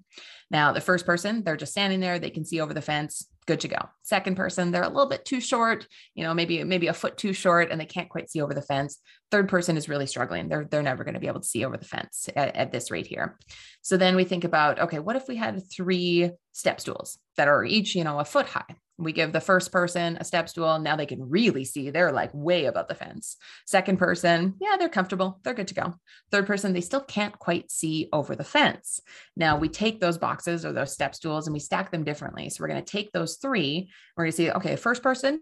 Now, 0.49 0.73
the 0.73 0.81
first 0.81 1.05
person, 1.05 1.43
they're 1.43 1.55
just 1.55 1.71
standing 1.71 2.01
there, 2.01 2.19
they 2.19 2.29
can 2.29 2.43
see 2.43 2.59
over 2.59 2.73
the 2.73 2.81
fence, 2.81 3.25
good 3.47 3.61
to 3.61 3.67
go. 3.67 3.77
Second 4.01 4.35
person, 4.35 4.71
they're 4.71 4.83
a 4.83 4.89
little 4.89 5.07
bit 5.07 5.23
too 5.23 5.39
short, 5.39 5.87
you 6.13 6.23
know, 6.23 6.33
maybe 6.33 6.63
maybe 6.63 6.87
a 6.87 6.93
foot 6.93 7.17
too 7.17 7.33
short 7.33 7.71
and 7.71 7.79
they 7.79 7.85
can't 7.85 8.09
quite 8.09 8.29
see 8.29 8.41
over 8.41 8.53
the 8.53 8.61
fence. 8.61 8.99
Third 9.31 9.47
person 9.47 9.77
is 9.77 9.87
really 9.87 10.07
struggling. 10.07 10.49
They're 10.49 10.65
they're 10.65 10.83
never 10.83 11.05
going 11.05 11.13
to 11.13 11.21
be 11.21 11.27
able 11.27 11.39
to 11.39 11.47
see 11.47 11.63
over 11.63 11.77
the 11.77 11.85
fence 11.85 12.29
at, 12.35 12.55
at 12.55 12.71
this 12.71 12.91
rate 12.91 13.07
here. 13.07 13.37
So 13.81 13.95
then 13.95 14.15
we 14.15 14.25
think 14.25 14.43
about, 14.43 14.79
okay, 14.79 14.99
what 14.99 15.15
if 15.15 15.27
we 15.27 15.37
had 15.37 15.61
three 15.71 16.31
step 16.51 16.81
stools 16.81 17.17
that 17.37 17.47
are 17.47 17.63
each, 17.63 17.95
you 17.95 18.03
know, 18.03 18.19
a 18.19 18.25
foot 18.25 18.47
high? 18.47 18.75
We 19.01 19.13
give 19.13 19.33
the 19.33 19.41
first 19.41 19.71
person 19.71 20.17
a 20.19 20.23
step 20.23 20.47
stool. 20.47 20.79
Now 20.79 20.95
they 20.95 21.05
can 21.05 21.29
really 21.29 21.65
see 21.65 21.89
they're 21.89 22.11
like 22.11 22.31
way 22.33 22.65
above 22.65 22.87
the 22.87 22.95
fence. 22.95 23.37
Second 23.65 23.97
person, 23.97 24.55
yeah, 24.59 24.77
they're 24.77 24.89
comfortable. 24.89 25.39
They're 25.43 25.53
good 25.53 25.67
to 25.69 25.73
go. 25.73 25.95
Third 26.31 26.47
person, 26.47 26.73
they 26.73 26.81
still 26.81 27.01
can't 27.01 27.37
quite 27.37 27.71
see 27.71 28.09
over 28.13 28.35
the 28.35 28.43
fence. 28.43 28.99
Now 29.35 29.57
we 29.57 29.69
take 29.69 29.99
those 29.99 30.17
boxes 30.17 30.65
or 30.65 30.71
those 30.71 30.93
step 30.93 31.15
stools 31.15 31.47
and 31.47 31.53
we 31.53 31.59
stack 31.59 31.91
them 31.91 32.03
differently. 32.03 32.49
So 32.49 32.61
we're 32.61 32.69
going 32.69 32.83
to 32.83 32.91
take 32.91 33.11
those 33.11 33.37
three. 33.37 33.89
We're 34.15 34.25
going 34.25 34.31
to 34.31 34.37
see, 34.37 34.51
okay, 34.51 34.75
first 34.75 35.01
person, 35.01 35.41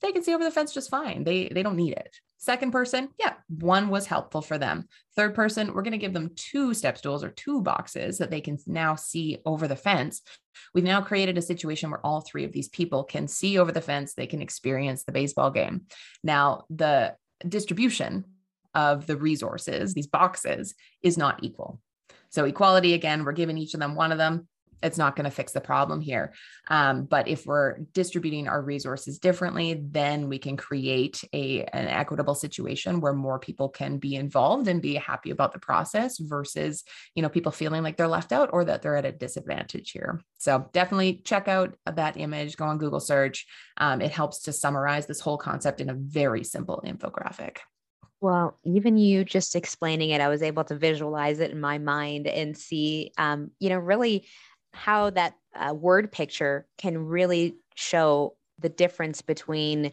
they 0.00 0.12
can 0.12 0.22
see 0.22 0.34
over 0.34 0.44
the 0.44 0.50
fence 0.50 0.72
just 0.72 0.90
fine. 0.90 1.24
They 1.24 1.48
they 1.48 1.62
don't 1.62 1.76
need 1.76 1.92
it. 1.92 2.16
Second 2.40 2.70
person, 2.70 3.08
yeah, 3.18 3.34
one 3.48 3.88
was 3.88 4.06
helpful 4.06 4.40
for 4.40 4.58
them. 4.58 4.86
Third 5.16 5.34
person, 5.34 5.74
we're 5.74 5.82
going 5.82 5.90
to 5.90 5.98
give 5.98 6.12
them 6.12 6.30
two 6.36 6.72
step 6.72 6.96
stools 6.96 7.24
or 7.24 7.30
two 7.30 7.60
boxes 7.60 8.18
that 8.18 8.30
they 8.30 8.40
can 8.40 8.58
now 8.66 8.94
see 8.94 9.38
over 9.44 9.66
the 9.66 9.74
fence. 9.74 10.22
We've 10.72 10.84
now 10.84 11.00
created 11.00 11.36
a 11.36 11.42
situation 11.42 11.90
where 11.90 12.04
all 12.06 12.20
three 12.20 12.44
of 12.44 12.52
these 12.52 12.68
people 12.68 13.02
can 13.02 13.26
see 13.26 13.58
over 13.58 13.72
the 13.72 13.80
fence, 13.80 14.14
they 14.14 14.28
can 14.28 14.40
experience 14.40 15.02
the 15.02 15.12
baseball 15.12 15.50
game. 15.50 15.86
Now, 16.22 16.64
the 16.70 17.16
distribution 17.46 18.24
of 18.72 19.06
the 19.06 19.16
resources, 19.16 19.92
these 19.92 20.06
boxes, 20.06 20.76
is 21.02 21.18
not 21.18 21.42
equal. 21.42 21.80
So, 22.30 22.44
equality 22.44 22.94
again, 22.94 23.24
we're 23.24 23.32
giving 23.32 23.58
each 23.58 23.74
of 23.74 23.80
them 23.80 23.96
one 23.96 24.12
of 24.12 24.18
them 24.18 24.46
it's 24.82 24.98
not 24.98 25.16
going 25.16 25.24
to 25.24 25.30
fix 25.30 25.52
the 25.52 25.60
problem 25.60 26.00
here. 26.00 26.32
Um, 26.68 27.04
but 27.04 27.28
if 27.28 27.46
we're 27.46 27.78
distributing 27.92 28.48
our 28.48 28.62
resources 28.62 29.18
differently, 29.18 29.80
then 29.90 30.28
we 30.28 30.38
can 30.38 30.56
create 30.56 31.22
a 31.32 31.64
an 31.64 31.88
equitable 31.88 32.34
situation 32.34 33.00
where 33.00 33.12
more 33.12 33.38
people 33.38 33.68
can 33.68 33.98
be 33.98 34.14
involved 34.14 34.68
and 34.68 34.82
be 34.82 34.94
happy 34.94 35.30
about 35.30 35.52
the 35.52 35.58
process 35.58 36.18
versus 36.18 36.84
you 37.14 37.22
know 37.22 37.28
people 37.28 37.52
feeling 37.52 37.82
like 37.82 37.96
they're 37.96 38.08
left 38.08 38.32
out 38.32 38.50
or 38.52 38.64
that 38.64 38.82
they're 38.82 38.96
at 38.96 39.04
a 39.04 39.12
disadvantage 39.12 39.90
here. 39.90 40.20
So 40.38 40.68
definitely 40.72 41.22
check 41.24 41.48
out 41.48 41.76
that 41.86 42.16
image. 42.16 42.56
Go 42.56 42.66
on 42.66 42.78
Google 42.78 43.00
search. 43.00 43.46
Um, 43.76 44.00
it 44.00 44.12
helps 44.12 44.40
to 44.42 44.52
summarize 44.52 45.06
this 45.06 45.20
whole 45.20 45.38
concept 45.38 45.80
in 45.80 45.90
a 45.90 45.94
very 45.94 46.44
simple 46.44 46.82
infographic. 46.86 47.58
Well, 48.20 48.58
even 48.64 48.98
you 48.98 49.24
just 49.24 49.54
explaining 49.54 50.10
it, 50.10 50.20
I 50.20 50.28
was 50.28 50.42
able 50.42 50.64
to 50.64 50.76
visualize 50.76 51.38
it 51.38 51.52
in 51.52 51.60
my 51.60 51.78
mind 51.78 52.26
and 52.26 52.56
see, 52.56 53.12
um, 53.16 53.52
you 53.60 53.68
know, 53.68 53.78
really 53.78 54.26
how 54.72 55.10
that 55.10 55.34
uh, 55.54 55.74
word 55.74 56.12
picture 56.12 56.66
can 56.76 56.98
really 56.98 57.56
show 57.74 58.36
the 58.58 58.68
difference 58.68 59.22
between 59.22 59.92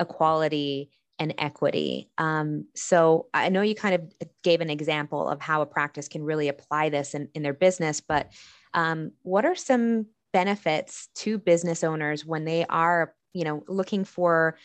equality 0.00 0.90
and 1.18 1.34
equity. 1.38 2.10
Um, 2.18 2.66
so 2.74 3.26
I 3.32 3.48
know 3.48 3.62
you 3.62 3.74
kind 3.74 3.94
of 3.94 4.28
gave 4.42 4.60
an 4.60 4.70
example 4.70 5.28
of 5.28 5.40
how 5.40 5.62
a 5.62 5.66
practice 5.66 6.08
can 6.08 6.22
really 6.22 6.48
apply 6.48 6.90
this 6.90 7.14
in, 7.14 7.28
in 7.34 7.42
their 7.42 7.54
business, 7.54 8.00
but 8.00 8.32
um, 8.74 9.12
what 9.22 9.46
are 9.46 9.54
some 9.54 10.06
benefits 10.32 11.08
to 11.14 11.38
business 11.38 11.82
owners 11.82 12.26
when 12.26 12.44
they 12.44 12.66
are, 12.66 13.14
you 13.32 13.44
know, 13.44 13.64
looking 13.68 14.04
for 14.04 14.58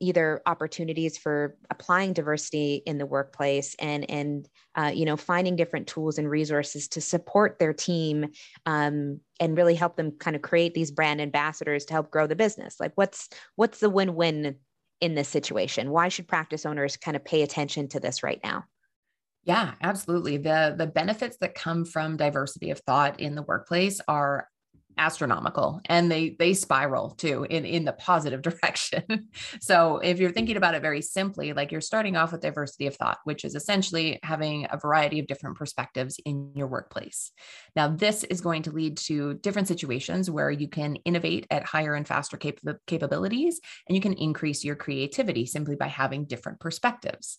either 0.00 0.40
opportunities 0.46 1.16
for 1.18 1.56
applying 1.70 2.12
diversity 2.12 2.82
in 2.86 2.98
the 2.98 3.06
workplace 3.06 3.76
and 3.78 4.08
and 4.10 4.48
uh, 4.74 4.90
you 4.92 5.04
know 5.04 5.16
finding 5.16 5.56
different 5.56 5.86
tools 5.86 6.18
and 6.18 6.28
resources 6.28 6.88
to 6.88 7.00
support 7.00 7.58
their 7.58 7.72
team 7.72 8.26
um, 8.66 9.20
and 9.38 9.56
really 9.56 9.74
help 9.74 9.96
them 9.96 10.10
kind 10.12 10.34
of 10.34 10.42
create 10.42 10.74
these 10.74 10.90
brand 10.90 11.20
ambassadors 11.20 11.84
to 11.84 11.92
help 11.92 12.10
grow 12.10 12.26
the 12.26 12.36
business. 12.36 12.80
Like 12.80 12.92
what's 12.94 13.28
what's 13.56 13.80
the 13.80 13.90
win-win 13.90 14.56
in 15.00 15.14
this 15.14 15.28
situation? 15.28 15.90
Why 15.90 16.08
should 16.08 16.28
practice 16.28 16.66
owners 16.66 16.96
kind 16.96 17.16
of 17.16 17.24
pay 17.24 17.42
attention 17.42 17.88
to 17.88 18.00
this 18.00 18.22
right 18.22 18.40
now? 18.42 18.64
Yeah, 19.44 19.74
absolutely. 19.80 20.36
The 20.36 20.74
the 20.76 20.86
benefits 20.86 21.36
that 21.40 21.54
come 21.54 21.84
from 21.84 22.16
diversity 22.16 22.70
of 22.70 22.80
thought 22.80 23.20
in 23.20 23.34
the 23.34 23.42
workplace 23.42 24.00
are 24.06 24.48
astronomical 24.98 25.80
and 25.86 26.10
they 26.10 26.36
they 26.38 26.54
spiral 26.54 27.10
too 27.10 27.46
in 27.48 27.64
in 27.64 27.84
the 27.84 27.92
positive 27.92 28.42
direction. 28.50 29.28
So 29.60 29.98
if 29.98 30.18
you're 30.18 30.32
thinking 30.32 30.56
about 30.56 30.74
it 30.74 30.82
very 30.82 31.02
simply 31.02 31.52
like 31.52 31.72
you're 31.72 31.80
starting 31.80 32.16
off 32.16 32.32
with 32.32 32.40
diversity 32.40 32.86
of 32.86 32.96
thought 32.96 33.18
which 33.24 33.44
is 33.44 33.54
essentially 33.54 34.18
having 34.22 34.66
a 34.70 34.76
variety 34.76 35.18
of 35.18 35.26
different 35.26 35.56
perspectives 35.56 36.18
in 36.24 36.52
your 36.54 36.66
workplace. 36.66 37.32
Now 37.76 37.88
this 37.88 38.24
is 38.24 38.40
going 38.40 38.62
to 38.62 38.72
lead 38.72 38.96
to 38.98 39.34
different 39.34 39.68
situations 39.68 40.30
where 40.30 40.50
you 40.50 40.68
can 40.68 40.96
innovate 41.04 41.46
at 41.50 41.64
higher 41.64 41.94
and 41.94 42.06
faster 42.06 42.36
cap- 42.36 42.58
capabilities 42.86 43.60
and 43.88 43.96
you 43.96 44.02
can 44.02 44.14
increase 44.14 44.64
your 44.64 44.76
creativity 44.76 45.46
simply 45.46 45.76
by 45.76 45.88
having 45.88 46.24
different 46.24 46.60
perspectives 46.60 47.38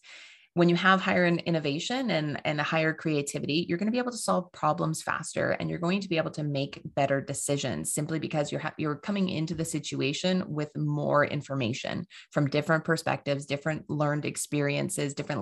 when 0.53 0.67
you 0.67 0.75
have 0.75 0.99
higher 0.99 1.25
innovation 1.25 2.11
and, 2.11 2.41
and 2.43 2.59
a 2.59 2.63
higher 2.63 2.93
creativity, 2.93 3.65
you're 3.69 3.77
going 3.77 3.87
to 3.87 3.91
be 3.91 3.97
able 3.97 4.11
to 4.11 4.17
solve 4.17 4.51
problems 4.51 5.01
faster 5.01 5.51
and 5.51 5.69
you're 5.69 5.79
going 5.79 6.01
to 6.01 6.09
be 6.09 6.17
able 6.17 6.31
to 6.31 6.43
make 6.43 6.81
better 6.83 7.21
decisions 7.21 7.93
simply 7.93 8.19
because 8.19 8.51
you're, 8.51 8.61
ha- 8.61 8.73
you're 8.77 8.95
coming 8.95 9.29
into 9.29 9.55
the 9.55 9.63
situation 9.63 10.43
with 10.47 10.69
more 10.75 11.25
information 11.25 12.05
from 12.31 12.49
different 12.49 12.83
perspectives, 12.83 13.45
different 13.45 13.89
learned 13.89 14.25
experiences, 14.25 15.13
different 15.13 15.41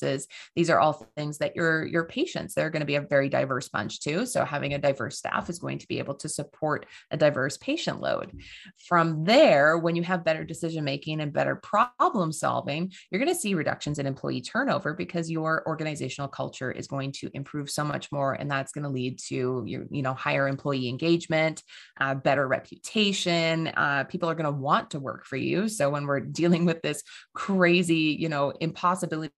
these 0.00 0.70
are 0.70 0.80
all 0.80 1.06
things 1.16 1.38
that 1.38 1.56
your 1.56 1.84
your 1.86 2.04
patients 2.04 2.54
they're 2.54 2.70
going 2.70 2.80
to 2.80 2.86
be 2.86 2.96
a 2.96 3.00
very 3.00 3.28
diverse 3.28 3.68
bunch 3.68 4.00
too. 4.00 4.26
So 4.26 4.44
having 4.44 4.74
a 4.74 4.78
diverse 4.78 5.18
staff 5.18 5.50
is 5.50 5.58
going 5.58 5.78
to 5.78 5.88
be 5.88 5.98
able 5.98 6.14
to 6.16 6.28
support 6.28 6.86
a 7.10 7.16
diverse 7.16 7.56
patient 7.56 8.00
load. 8.00 8.32
From 8.86 9.24
there 9.24 9.78
when 9.78 9.96
you 9.96 10.02
have 10.02 10.24
better 10.24 10.44
decision 10.44 10.84
making 10.84 11.20
and 11.20 11.32
better 11.32 11.56
problem 11.56 12.32
solving 12.32 12.92
you're 13.10 13.20
going 13.22 13.32
to 13.32 13.40
see 13.40 13.54
reductions 13.54 13.98
in 13.98 14.06
employee 14.06 14.40
turnover 14.40 14.94
because 14.94 15.30
your 15.30 15.62
organizational 15.66 16.28
culture 16.28 16.70
is 16.70 16.86
going 16.86 17.12
to 17.12 17.30
improve 17.34 17.70
so 17.70 17.84
much 17.84 18.10
more 18.12 18.34
and 18.34 18.50
that's 18.50 18.72
going 18.72 18.84
to 18.84 18.90
lead 18.90 19.18
to 19.18 19.64
your 19.66 19.84
you 19.90 20.02
know 20.02 20.14
higher 20.14 20.48
employee 20.48 20.88
engagement 20.88 21.62
uh, 22.00 22.14
better 22.14 22.46
reputation 22.46 23.68
uh, 23.76 24.04
people 24.04 24.28
are 24.28 24.34
going 24.34 24.44
to 24.44 24.50
want 24.50 24.90
to 24.90 25.00
work 25.00 25.26
for 25.26 25.36
you. 25.36 25.68
So 25.68 25.90
when 25.90 26.06
we're 26.06 26.20
dealing 26.20 26.64
with 26.64 26.82
this 26.82 27.02
crazy 27.34 28.16
you 28.18 28.28
know 28.28 28.52
impossibility 28.60 29.32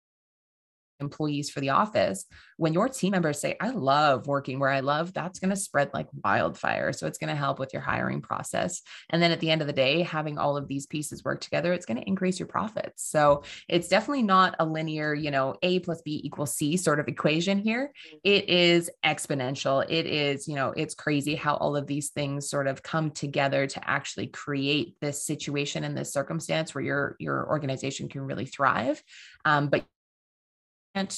employees 1.01 1.51
for 1.51 1.61
the 1.61 1.71
office 1.71 2.25
when 2.57 2.73
your 2.73 2.89
team 2.89 3.13
members 3.13 3.41
say 3.41 3.57
i 3.61 3.71
love 3.71 4.27
working 4.27 4.59
where 4.59 4.71
i 4.71 4.81
love 4.81 5.13
that's 5.13 5.39
going 5.39 5.51
to 5.51 5.57
spread 5.57 5.91
like 5.95 6.09
wildfire. 6.23 6.93
So 6.93 7.07
it's 7.07 7.19
going 7.19 7.31
to 7.31 7.37
help 7.37 7.59
with 7.59 7.73
your 7.73 7.83
hiring 7.83 8.21
process. 8.21 8.83
And 9.11 9.23
then 9.23 9.31
at 9.31 9.41
the 9.41 9.51
end 9.51 9.61
of 9.61 9.67
the 9.67 9.73
day 9.73 10.03
having 10.03 10.39
all 10.39 10.57
of 10.57 10.69
these 10.69 10.87
pieces 10.87 11.25
work 11.25 11.41
together 11.41 11.73
it's 11.73 11.87
going 11.87 11.99
to 11.99 12.09
increase 12.09 12.39
your 12.39 12.49
profits. 12.49 13.05
So 13.05 13.43
it's 13.69 13.89
definitely 13.89 14.23
not 14.23 14.57
a 14.59 14.67
linear 14.67 15.15
you 15.15 15.31
know 15.31 15.55
a 15.63 15.79
plus 15.81 16.03
b 16.03 16.21
equals 16.25 16.55
c 16.55 16.77
sort 16.77 17.01
of 17.01 17.09
equation 17.09 17.59
here. 17.59 17.93
Mm. 18.13 18.19
it 18.25 18.49
is 18.49 18.91
exponential. 19.05 19.85
It 19.89 20.07
is 20.07 20.49
you 20.49 20.55
know 20.55 20.73
it's 20.77 20.95
crazy 20.95 21.35
how 21.35 21.55
all 21.57 21.77
of 21.77 21.87
these 21.87 22.11
things 22.11 22.49
sort 22.49 22.67
of 22.67 22.83
come 22.83 23.11
together 23.11 23.67
to 23.67 23.89
actually 23.89 24.27
create 24.29 24.97
this 25.01 25.25
situation 25.25 25.85
and 25.85 25.97
this 25.97 26.13
circumstance 26.13 26.75
where 26.75 26.85
your 26.85 27.17
your 27.19 27.49
organization 27.49 28.09
can 28.09 28.23
really 28.23 28.47
thrive. 28.47 29.03
Um, 29.45 29.69
but 29.69 29.85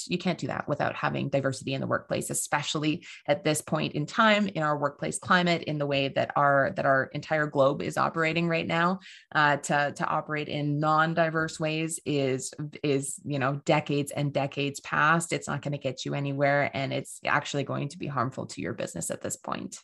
you 0.07 0.19
can't 0.19 0.39
do 0.39 0.47
that 0.47 0.67
without 0.69 0.95
having 0.95 1.29
diversity 1.29 1.75
in 1.75 1.81
the 1.81 1.87
workplace 1.87 2.31
especially 2.31 3.05
at 3.27 3.45
this 3.45 3.61
point 3.61 3.93
in 3.93 4.07
time 4.07 4.49
in 4.49 4.63
our 4.63 4.79
workplace 4.79 5.19
climate 5.19 5.65
in 5.65 5.79
the 5.79 5.87
way 5.87 6.09
that 6.09 6.31
our 6.37 6.73
that 6.77 6.87
our 6.87 7.11
entire 7.13 7.47
globe 7.47 7.83
is 7.83 7.97
operating 7.97 8.49
right 8.49 8.67
now. 8.67 9.01
Uh, 9.35 9.57
to 9.59 9.93
to 9.97 10.05
operate 10.07 10.49
in 10.49 10.79
non-diverse 10.79 11.61
ways 11.61 12.01
is 12.07 12.53
is 12.83 13.21
you 13.25 13.39
know 13.39 13.61
decades 13.65 14.13
and 14.13 14.33
decades 14.33 14.81
past. 14.81 15.33
It's 15.33 15.49
not 15.49 15.63
going 15.63 15.73
to 15.73 15.79
get 15.79 16.05
you 16.05 16.15
anywhere 16.15 16.71
and 16.75 16.93
it's 16.93 17.21
actually 17.25 17.65
going 17.65 17.89
to 17.91 17.99
be 17.99 18.07
harmful 18.07 18.47
to 18.47 18.61
your 18.61 18.73
business 18.73 19.11
at 19.11 19.21
this 19.21 19.37
point. 19.37 19.79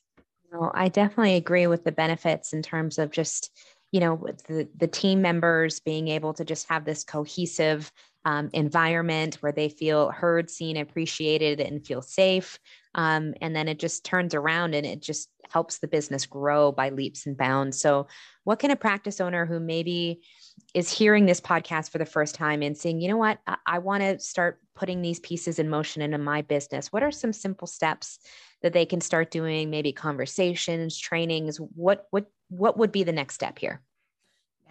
No 0.53 0.71
i 0.75 0.89
definitely 0.89 1.37
agree 1.37 1.67
with 1.67 1.85
the 1.85 1.93
benefits 1.93 2.53
in 2.53 2.63
terms 2.63 2.99
of 2.99 3.11
just 3.11 3.51
you 3.91 4.01
know 4.01 4.27
the 4.49 4.69
the 4.77 4.89
team 4.89 5.23
members 5.23 5.81
being 5.81 6.09
able 6.09 6.35
to 6.35 6.45
just 6.45 6.69
have 6.69 6.85
this 6.85 7.05
cohesive 7.05 7.91
um, 8.25 8.51
environment 8.53 9.37
where 9.41 9.53
they 9.53 9.69
feel 9.69 10.11
heard, 10.11 10.51
seen, 10.51 10.77
appreciated, 10.77 11.61
and 11.61 11.85
feel 11.85 12.03
safe. 12.03 12.59
Um, 12.95 13.35
and 13.41 13.57
then 13.57 13.69
it 13.69 13.79
just 13.79 14.05
turns 14.05 14.35
around 14.35 14.75
and 14.75 14.87
it 14.87 15.01
just 15.01 15.29
helps 15.51 15.79
the 15.79 15.89
business 15.89 16.27
grow 16.27 16.73
by 16.73 16.91
leaps 16.91 17.27
and 17.27 17.37
bounds. 17.37 17.81
So, 17.81 18.07
what 18.45 18.59
can 18.59 18.71
a 18.71 18.77
practice 18.77 19.21
owner 19.21 19.47
who 19.47 19.61
maybe 19.61 20.23
is 20.75 20.91
hearing 20.91 21.27
this 21.27 21.41
podcast 21.41 21.91
for 21.91 21.99
the 21.99 22.07
first 22.07 22.35
time 22.35 22.63
and 22.63 22.77
saying, 22.77 23.01
you 23.01 23.09
know 23.09 23.17
what, 23.17 23.39
I, 23.47 23.57
I 23.67 23.79
want 23.79 24.03
to 24.03 24.19
start 24.19 24.61
putting 24.75 25.03
these 25.03 25.21
pieces 25.21 25.59
in 25.59 25.69
motion 25.69 26.03
into 26.03 26.19
my 26.19 26.43
business? 26.43 26.93
What 26.93 27.03
are 27.03 27.13
some 27.13 27.33
simple 27.33 27.67
steps 27.67 28.19
that 28.63 28.73
they 28.73 28.87
can 28.87 29.01
start 29.01 29.31
doing? 29.31 29.71
Maybe 29.71 29.93
conversations, 29.93 30.99
trainings. 30.99 31.59
What 31.59 32.07
what 32.11 32.27
what 32.49 32.79
would 32.79 32.93
be 32.93 33.03
the 33.03 33.13
next 33.13 33.35
step 33.35 33.59
here? 33.59 33.83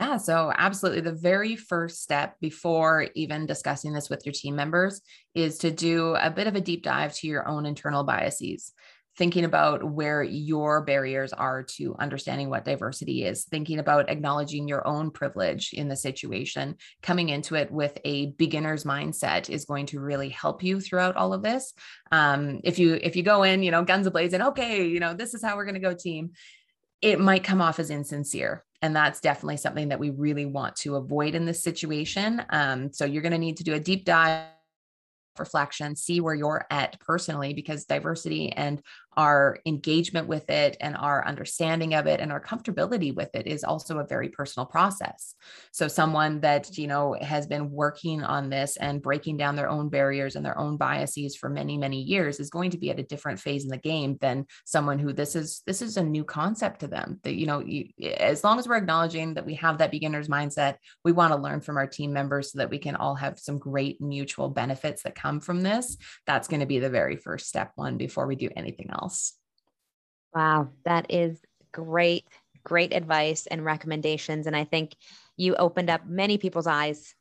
Yeah, 0.01 0.17
so 0.17 0.51
absolutely. 0.57 1.01
The 1.01 1.11
very 1.11 1.55
first 1.55 2.01
step 2.01 2.35
before 2.41 3.09
even 3.13 3.45
discussing 3.45 3.93
this 3.93 4.09
with 4.09 4.25
your 4.25 4.33
team 4.33 4.55
members 4.55 4.99
is 5.35 5.59
to 5.59 5.69
do 5.69 6.15
a 6.15 6.31
bit 6.31 6.47
of 6.47 6.55
a 6.55 6.61
deep 6.61 6.81
dive 6.81 7.13
to 7.17 7.27
your 7.27 7.47
own 7.47 7.67
internal 7.67 8.03
biases, 8.03 8.73
thinking 9.15 9.45
about 9.45 9.83
where 9.83 10.23
your 10.23 10.81
barriers 10.81 11.33
are 11.33 11.61
to 11.75 11.95
understanding 11.99 12.49
what 12.49 12.65
diversity 12.65 13.25
is, 13.25 13.43
thinking 13.43 13.77
about 13.77 14.09
acknowledging 14.09 14.67
your 14.67 14.87
own 14.87 15.11
privilege 15.11 15.71
in 15.71 15.87
the 15.87 15.95
situation, 15.95 16.77
coming 17.03 17.29
into 17.29 17.53
it 17.53 17.71
with 17.71 17.95
a 18.03 18.31
beginner's 18.31 18.85
mindset 18.85 19.51
is 19.51 19.65
going 19.65 19.85
to 19.85 19.99
really 19.99 20.29
help 20.29 20.63
you 20.63 20.79
throughout 20.81 21.15
all 21.15 21.31
of 21.31 21.43
this. 21.43 21.75
Um, 22.11 22.59
if 22.63 22.79
you 22.79 22.95
if 22.95 23.15
you 23.15 23.21
go 23.21 23.43
in, 23.43 23.61
you 23.61 23.69
know, 23.69 23.83
guns 23.83 24.07
ablazing, 24.07 24.47
okay, 24.47 24.83
you 24.87 24.99
know, 24.99 25.13
this 25.13 25.35
is 25.35 25.43
how 25.43 25.57
we're 25.57 25.65
going 25.65 25.75
to 25.75 25.79
go 25.79 25.93
team 25.93 26.31
it 27.01 27.19
might 27.19 27.43
come 27.43 27.61
off 27.61 27.79
as 27.79 27.89
insincere. 27.89 28.63
And 28.81 28.95
that's 28.95 29.19
definitely 29.19 29.57
something 29.57 29.89
that 29.89 29.99
we 29.99 30.09
really 30.09 30.45
want 30.45 30.75
to 30.77 30.95
avoid 30.95 31.35
in 31.35 31.45
this 31.45 31.63
situation. 31.63 32.43
Um, 32.49 32.91
so 32.91 33.05
you're 33.05 33.21
going 33.21 33.31
to 33.31 33.37
need 33.37 33.57
to 33.57 33.63
do 33.63 33.73
a 33.73 33.79
deep 33.79 34.05
dive 34.05 34.47
reflection, 35.37 35.95
see 35.95 36.19
where 36.19 36.33
you're 36.33 36.65
at 36.71 36.99
personally, 36.99 37.53
because 37.53 37.85
diversity 37.85 38.51
and 38.53 38.81
our 39.17 39.59
engagement 39.65 40.27
with 40.27 40.49
it 40.49 40.77
and 40.79 40.95
our 40.95 41.27
understanding 41.27 41.93
of 41.93 42.07
it 42.07 42.19
and 42.21 42.31
our 42.31 42.41
comfortability 42.41 43.13
with 43.13 43.29
it 43.33 43.45
is 43.45 43.63
also 43.63 43.97
a 43.97 44.07
very 44.07 44.29
personal 44.29 44.65
process. 44.65 45.35
So 45.71 45.87
someone 45.87 46.39
that, 46.41 46.77
you 46.77 46.87
know, 46.87 47.17
has 47.19 47.45
been 47.45 47.71
working 47.71 48.23
on 48.23 48.49
this 48.49 48.77
and 48.77 49.01
breaking 49.01 49.37
down 49.37 49.55
their 49.55 49.69
own 49.69 49.89
barriers 49.89 50.35
and 50.35 50.45
their 50.45 50.57
own 50.57 50.77
biases 50.77 51.35
for 51.35 51.49
many, 51.49 51.77
many 51.77 52.01
years 52.01 52.39
is 52.39 52.49
going 52.49 52.71
to 52.71 52.77
be 52.77 52.89
at 52.89 52.99
a 52.99 53.03
different 53.03 53.39
phase 53.39 53.63
in 53.63 53.69
the 53.69 53.77
game 53.77 54.17
than 54.21 54.45
someone 54.65 54.97
who 54.97 55.11
this 55.11 55.35
is 55.35 55.61
this 55.65 55.81
is 55.81 55.97
a 55.97 56.03
new 56.03 56.23
concept 56.23 56.79
to 56.79 56.87
them. 56.87 57.19
That 57.23 57.35
you 57.35 57.45
know, 57.45 57.59
you, 57.59 57.89
as 58.17 58.43
long 58.43 58.59
as 58.59 58.67
we're 58.67 58.77
acknowledging 58.77 59.33
that 59.33 59.45
we 59.45 59.55
have 59.55 59.79
that 59.79 59.91
beginner's 59.91 60.29
mindset, 60.29 60.75
we 61.03 61.11
want 61.11 61.33
to 61.33 61.39
learn 61.39 61.59
from 61.59 61.77
our 61.77 61.87
team 61.87 62.13
members 62.13 62.51
so 62.51 62.59
that 62.59 62.69
we 62.69 62.77
can 62.77 62.95
all 62.95 63.15
have 63.15 63.39
some 63.39 63.57
great 63.57 63.99
mutual 63.99 64.49
benefits 64.49 65.03
that 65.03 65.15
come 65.15 65.41
from 65.41 65.61
this. 65.61 65.97
That's 66.25 66.47
going 66.47 66.61
to 66.61 66.65
be 66.65 66.79
the 66.79 66.89
very 66.89 67.17
first 67.17 67.47
step 67.47 67.71
one 67.75 67.97
before 67.97 68.25
we 68.25 68.35
do 68.35 68.49
anything 68.55 68.89
else 68.91 69.00
else. 69.01 69.33
Wow, 70.33 70.69
that 70.85 71.07
is 71.09 71.41
great, 71.71 72.25
great 72.63 72.93
advice 72.93 73.47
and 73.47 73.65
recommendations. 73.65 74.47
And 74.47 74.55
I 74.55 74.63
think 74.63 74.95
you 75.37 75.55
opened 75.55 75.89
up 75.89 76.05
many 76.05 76.37
people's 76.37 76.67
eyes 76.67 77.15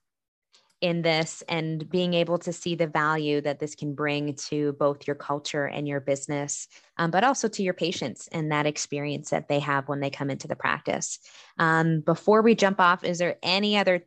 in 0.80 1.02
this 1.02 1.42
and 1.48 1.88
being 1.90 2.14
able 2.14 2.38
to 2.38 2.52
see 2.52 2.74
the 2.74 2.86
value 2.86 3.40
that 3.42 3.58
this 3.58 3.74
can 3.74 3.94
bring 3.94 4.34
to 4.34 4.72
both 4.74 5.06
your 5.06 5.16
culture 5.16 5.66
and 5.66 5.86
your 5.86 6.00
business, 6.00 6.68
um, 6.96 7.10
but 7.10 7.22
also 7.22 7.48
to 7.48 7.62
your 7.62 7.74
patients 7.74 8.28
and 8.32 8.50
that 8.50 8.66
experience 8.66 9.30
that 9.30 9.48
they 9.48 9.58
have 9.58 9.88
when 9.88 10.00
they 10.00 10.08
come 10.08 10.30
into 10.30 10.48
the 10.48 10.56
practice. 10.56 11.18
Um, 11.58 12.00
before 12.00 12.40
we 12.40 12.54
jump 12.54 12.80
off, 12.80 13.04
is 13.04 13.18
there 13.18 13.36
any 13.42 13.76
other 13.76 14.04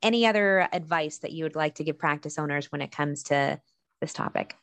any 0.00 0.26
other 0.26 0.68
advice 0.72 1.18
that 1.18 1.32
you 1.32 1.42
would 1.42 1.56
like 1.56 1.74
to 1.74 1.84
give 1.84 1.98
practice 1.98 2.38
owners 2.38 2.70
when 2.70 2.80
it 2.80 2.92
comes 2.92 3.24
to 3.24 3.60
this 4.00 4.12
topic? 4.12 4.56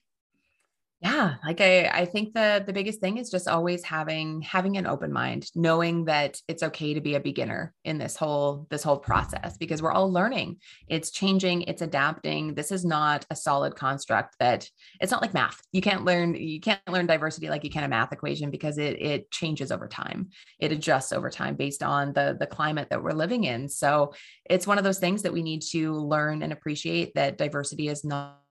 Yeah 1.05 1.35
like 1.45 1.61
i 1.61 1.85
i 1.93 2.05
think 2.05 2.33
the 2.33 2.63
the 2.65 2.73
biggest 2.73 2.99
thing 2.99 3.17
is 3.17 3.29
just 3.29 3.47
always 3.47 3.83
having 3.83 4.41
having 4.41 4.77
an 4.77 4.87
open 4.87 5.13
mind 5.13 5.49
knowing 5.55 6.05
that 6.05 6.39
it's 6.47 6.63
okay 6.63 6.93
to 6.93 7.01
be 7.01 7.15
a 7.15 7.19
beginner 7.19 7.73
in 7.83 7.97
this 7.97 8.15
whole 8.15 8.67
this 8.69 8.83
whole 8.83 8.97
process 8.97 9.57
because 9.57 9.81
we're 9.81 9.91
all 9.91 10.11
learning. 10.11 10.57
It's 10.87 11.11
changing 11.11 11.63
it's 11.63 11.81
adapting. 11.81 12.55
This 12.55 12.71
is 12.71 12.83
not 12.83 13.25
a 13.29 13.35
solid 13.35 13.75
construct 13.75 14.35
that 14.39 14.69
it's 14.99 15.11
not 15.11 15.21
like 15.21 15.33
math. 15.33 15.61
You 15.71 15.81
can't 15.81 16.05
learn 16.05 16.35
you 16.35 16.59
can't 16.59 16.81
learn 16.89 17.05
diversity 17.05 17.49
like 17.49 17.63
you 17.63 17.69
can 17.69 17.83
a 17.83 17.87
math 17.87 18.11
equation 18.11 18.49
because 18.49 18.77
it 18.77 19.01
it 19.01 19.31
changes 19.31 19.71
over 19.71 19.87
time. 19.87 20.29
It 20.59 20.71
adjusts 20.71 21.13
over 21.13 21.29
time 21.29 21.55
based 21.55 21.83
on 21.83 22.13
the 22.13 22.35
the 22.39 22.47
climate 22.47 22.89
that 22.89 23.03
we're 23.03 23.11
living 23.11 23.43
in. 23.43 23.69
So 23.69 24.13
it's 24.49 24.67
one 24.67 24.77
of 24.77 24.83
those 24.83 24.99
things 24.99 25.21
that 25.21 25.33
we 25.33 25.43
need 25.43 25.61
to 25.71 25.93
learn 25.93 26.41
and 26.41 26.51
appreciate 26.51 27.13
that 27.15 27.37
diversity 27.37 27.87
is 27.87 28.03
not 28.03 28.44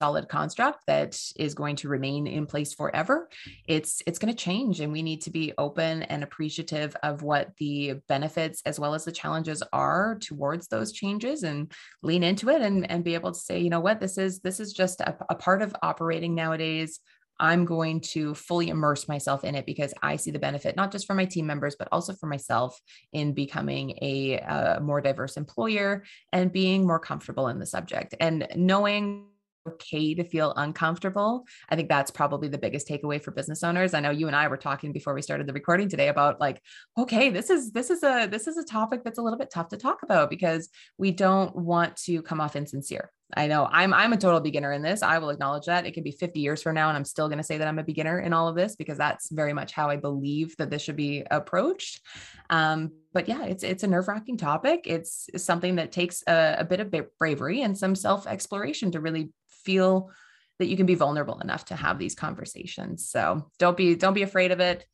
solid 0.00 0.28
construct 0.28 0.84
that 0.86 1.18
is 1.36 1.54
going 1.54 1.76
to 1.76 1.88
remain 1.88 2.26
in 2.26 2.46
place 2.46 2.74
forever. 2.74 3.28
It's 3.66 4.02
it's 4.06 4.18
going 4.18 4.32
to 4.32 4.38
change 4.38 4.80
and 4.80 4.92
we 4.92 5.02
need 5.02 5.22
to 5.22 5.30
be 5.30 5.52
open 5.58 6.02
and 6.04 6.22
appreciative 6.22 6.96
of 7.02 7.22
what 7.22 7.50
the 7.58 7.94
benefits 8.08 8.62
as 8.66 8.78
well 8.78 8.94
as 8.94 9.04
the 9.04 9.12
challenges 9.12 9.62
are 9.72 10.18
towards 10.20 10.68
those 10.68 10.92
changes 10.92 11.42
and 11.42 11.72
lean 12.02 12.22
into 12.22 12.50
it 12.50 12.62
and, 12.62 12.90
and 12.90 13.04
be 13.04 13.14
able 13.14 13.32
to 13.32 13.38
say 13.38 13.58
you 13.58 13.70
know 13.70 13.80
what? 13.80 14.00
This 14.00 14.18
is 14.18 14.40
this 14.40 14.60
is 14.60 14.72
just 14.72 15.00
a, 15.00 15.16
a 15.30 15.34
part 15.34 15.62
of 15.62 15.74
operating 15.82 16.34
nowadays. 16.34 17.00
I'm 17.38 17.64
going 17.64 18.00
to 18.12 18.34
fully 18.34 18.68
immerse 18.68 19.08
myself 19.08 19.44
in 19.44 19.54
it 19.54 19.66
because 19.66 19.92
I 20.02 20.16
see 20.16 20.30
the 20.30 20.38
benefit, 20.38 20.76
not 20.76 20.90
just 20.90 21.06
for 21.06 21.14
my 21.14 21.26
team 21.26 21.46
members, 21.46 21.76
but 21.78 21.88
also 21.92 22.14
for 22.14 22.26
myself 22.26 22.80
in 23.12 23.34
becoming 23.34 23.90
a, 24.00 24.38
a 24.38 24.80
more 24.80 25.00
diverse 25.00 25.36
employer 25.36 26.04
and 26.32 26.52
being 26.52 26.86
more 26.86 26.98
comfortable 26.98 27.48
in 27.48 27.58
the 27.58 27.66
subject. 27.66 28.14
And 28.20 28.48
knowing 28.56 29.26
okay 29.68 30.14
to 30.14 30.24
feel 30.24 30.52
uncomfortable. 30.56 31.46
I 31.68 31.76
think 31.76 31.88
that's 31.88 32.10
probably 32.10 32.48
the 32.48 32.58
biggest 32.58 32.88
takeaway 32.88 33.22
for 33.22 33.30
business 33.30 33.62
owners. 33.62 33.94
I 33.94 34.00
know 34.00 34.10
you 34.10 34.26
and 34.26 34.36
I 34.36 34.48
were 34.48 34.56
talking 34.56 34.92
before 34.92 35.14
we 35.14 35.22
started 35.22 35.46
the 35.46 35.52
recording 35.52 35.88
today 35.88 36.08
about 36.08 36.40
like, 36.40 36.60
okay, 36.98 37.30
this 37.30 37.50
is 37.50 37.72
this 37.72 37.90
is 37.90 38.02
a 38.02 38.26
this 38.26 38.46
is 38.46 38.56
a 38.56 38.64
topic 38.64 39.02
that's 39.04 39.18
a 39.18 39.22
little 39.22 39.38
bit 39.38 39.50
tough 39.50 39.68
to 39.68 39.76
talk 39.76 40.02
about 40.02 40.30
because 40.30 40.68
we 40.98 41.10
don't 41.10 41.54
want 41.54 41.96
to 42.04 42.22
come 42.22 42.40
off 42.40 42.56
insincere. 42.56 43.10
I 43.34 43.48
know 43.48 43.68
I'm 43.70 43.92
I'm 43.92 44.12
a 44.12 44.16
total 44.16 44.40
beginner 44.40 44.72
in 44.72 44.82
this. 44.82 45.02
I 45.02 45.18
will 45.18 45.30
acknowledge 45.30 45.66
that. 45.66 45.84
It 45.84 45.94
can 45.94 46.04
be 46.04 46.12
50 46.12 46.38
years 46.38 46.62
from 46.62 46.74
now 46.74 46.88
and 46.88 46.96
I'm 46.96 47.04
still 47.04 47.28
going 47.28 47.38
to 47.38 47.44
say 47.44 47.58
that 47.58 47.66
I'm 47.66 47.78
a 47.78 47.84
beginner 47.84 48.20
in 48.20 48.32
all 48.32 48.46
of 48.46 48.54
this 48.54 48.76
because 48.76 48.98
that's 48.98 49.30
very 49.30 49.52
much 49.52 49.72
how 49.72 49.90
I 49.90 49.96
believe 49.96 50.56
that 50.58 50.70
this 50.70 50.82
should 50.82 50.96
be 50.96 51.24
approached. 51.30 52.02
Um, 52.50 52.92
but 53.12 53.28
yeah, 53.28 53.44
it's 53.44 53.64
it's 53.64 53.82
a 53.82 53.88
nerve-wracking 53.88 54.36
topic. 54.36 54.82
It's 54.84 55.28
something 55.36 55.76
that 55.76 55.90
takes 55.90 56.22
a, 56.28 56.56
a 56.58 56.64
bit 56.64 56.80
of 56.80 56.94
bravery 57.18 57.62
and 57.62 57.76
some 57.76 57.94
self-exploration 57.94 58.92
to 58.92 59.00
really 59.00 59.30
feel 59.66 60.10
that 60.58 60.68
you 60.68 60.76
can 60.76 60.86
be 60.86 60.94
vulnerable 60.94 61.38
enough 61.40 61.66
to 61.66 61.76
have 61.76 61.98
these 61.98 62.14
conversations. 62.14 63.08
So 63.08 63.50
don't 63.58 63.76
be 63.76 63.94
don't 63.94 64.14
be 64.14 64.22
afraid 64.22 64.52
of 64.52 64.60
it. 64.60 64.86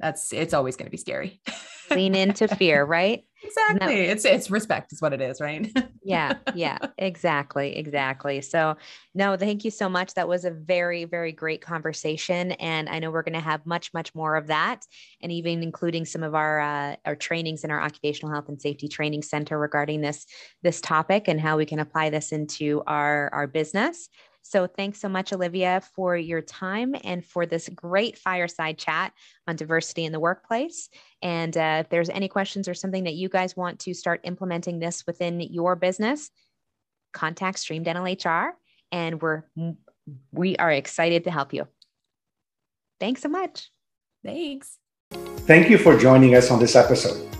That's 0.00 0.32
it's 0.32 0.54
always 0.54 0.76
going 0.76 0.86
to 0.86 0.90
be 0.90 0.96
scary. 0.96 1.40
Lean 1.90 2.14
into 2.14 2.48
fear, 2.56 2.84
right? 2.84 3.24
Exactly. 3.42 4.00
it's 4.00 4.24
it's 4.24 4.50
respect 4.50 4.92
is 4.92 5.00
what 5.00 5.12
it 5.12 5.20
is, 5.20 5.40
right? 5.40 5.70
yeah, 6.02 6.34
yeah, 6.54 6.78
exactly, 6.98 7.76
exactly. 7.76 8.42
So, 8.42 8.76
no, 9.14 9.36
thank 9.36 9.64
you 9.64 9.70
so 9.70 9.88
much. 9.88 10.14
That 10.14 10.28
was 10.28 10.44
a 10.44 10.50
very, 10.50 11.04
very 11.04 11.32
great 11.32 11.62
conversation, 11.62 12.52
and 12.52 12.88
I 12.88 12.98
know 12.98 13.10
we're 13.10 13.22
going 13.22 13.32
to 13.34 13.40
have 13.40 13.64
much, 13.64 13.94
much 13.94 14.14
more 14.14 14.36
of 14.36 14.48
that, 14.48 14.84
and 15.22 15.32
even 15.32 15.62
including 15.62 16.04
some 16.04 16.22
of 16.22 16.34
our 16.34 16.60
uh, 16.60 16.96
our 17.06 17.16
trainings 17.16 17.64
in 17.64 17.70
our 17.70 17.80
occupational 17.80 18.32
health 18.32 18.48
and 18.48 18.60
safety 18.60 18.88
training 18.88 19.22
center 19.22 19.58
regarding 19.58 20.02
this 20.02 20.26
this 20.62 20.80
topic 20.80 21.26
and 21.26 21.40
how 21.40 21.56
we 21.56 21.64
can 21.64 21.78
apply 21.78 22.10
this 22.10 22.32
into 22.32 22.82
our 22.86 23.30
our 23.32 23.46
business. 23.46 24.08
So 24.50 24.66
thanks 24.66 25.00
so 25.00 25.08
much, 25.08 25.32
Olivia, 25.32 25.80
for 25.94 26.16
your 26.16 26.40
time 26.40 26.96
and 27.04 27.24
for 27.24 27.46
this 27.46 27.68
great 27.68 28.18
fireside 28.18 28.78
chat 28.78 29.12
on 29.46 29.54
diversity 29.54 30.04
in 30.04 30.10
the 30.10 30.18
workplace. 30.18 30.88
And 31.22 31.56
uh, 31.56 31.82
if 31.84 31.88
there's 31.88 32.08
any 32.08 32.26
questions 32.26 32.66
or 32.66 32.74
something 32.74 33.04
that 33.04 33.14
you 33.14 33.28
guys 33.28 33.56
want 33.56 33.78
to 33.80 33.94
start 33.94 34.22
implementing 34.24 34.80
this 34.80 35.06
within 35.06 35.38
your 35.38 35.76
business, 35.76 36.32
contact 37.12 37.60
Stream 37.60 37.84
Dental 37.84 38.04
HR, 38.04 38.56
and 38.90 39.22
we're 39.22 39.44
we 40.32 40.56
are 40.56 40.72
excited 40.72 41.22
to 41.24 41.30
help 41.30 41.54
you. 41.54 41.68
Thanks 42.98 43.22
so 43.22 43.28
much. 43.28 43.70
Thanks. 44.24 44.78
Thank 45.46 45.70
you 45.70 45.78
for 45.78 45.96
joining 45.96 46.34
us 46.34 46.50
on 46.50 46.58
this 46.58 46.74
episode. 46.74 47.30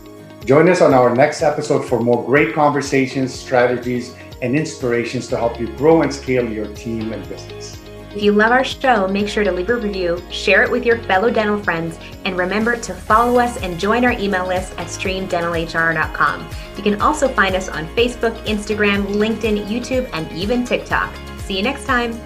Join 0.44 0.68
us 0.68 0.80
on 0.80 0.94
our 0.94 1.12
next 1.12 1.42
episode 1.42 1.84
for 1.84 1.98
more 1.98 2.24
great 2.24 2.54
conversations, 2.54 3.34
strategies, 3.34 4.14
and 4.42 4.56
inspirations 4.56 5.28
to 5.28 5.36
help 5.36 5.60
you 5.60 5.68
grow 5.76 6.02
and 6.02 6.12
scale 6.12 6.48
your 6.48 6.66
team 6.74 7.12
and 7.12 7.28
business. 7.28 7.80
If 8.14 8.24
you 8.24 8.32
love 8.32 8.50
our 8.50 8.64
show, 8.64 9.06
make 9.06 9.28
sure 9.28 9.44
to 9.44 9.52
leave 9.52 9.70
a 9.70 9.76
review, 9.76 10.20
share 10.30 10.64
it 10.64 10.70
with 10.70 10.84
your 10.84 10.98
fellow 11.04 11.30
dental 11.30 11.62
friends, 11.62 11.96
and 12.24 12.36
remember 12.36 12.76
to 12.76 12.92
follow 12.92 13.38
us 13.38 13.56
and 13.58 13.78
join 13.78 14.04
our 14.04 14.12
email 14.12 14.46
list 14.48 14.72
at 14.78 14.88
streamdentalhr.com. 14.88 16.48
You 16.76 16.82
can 16.82 17.00
also 17.00 17.28
find 17.28 17.54
us 17.54 17.68
on 17.68 17.86
Facebook, 17.94 18.36
Instagram, 18.46 19.06
LinkedIn, 19.06 19.66
YouTube, 19.68 20.10
and 20.12 20.30
even 20.32 20.64
TikTok. 20.64 21.14
See 21.38 21.56
you 21.56 21.62
next 21.62 21.84
time. 21.84 22.18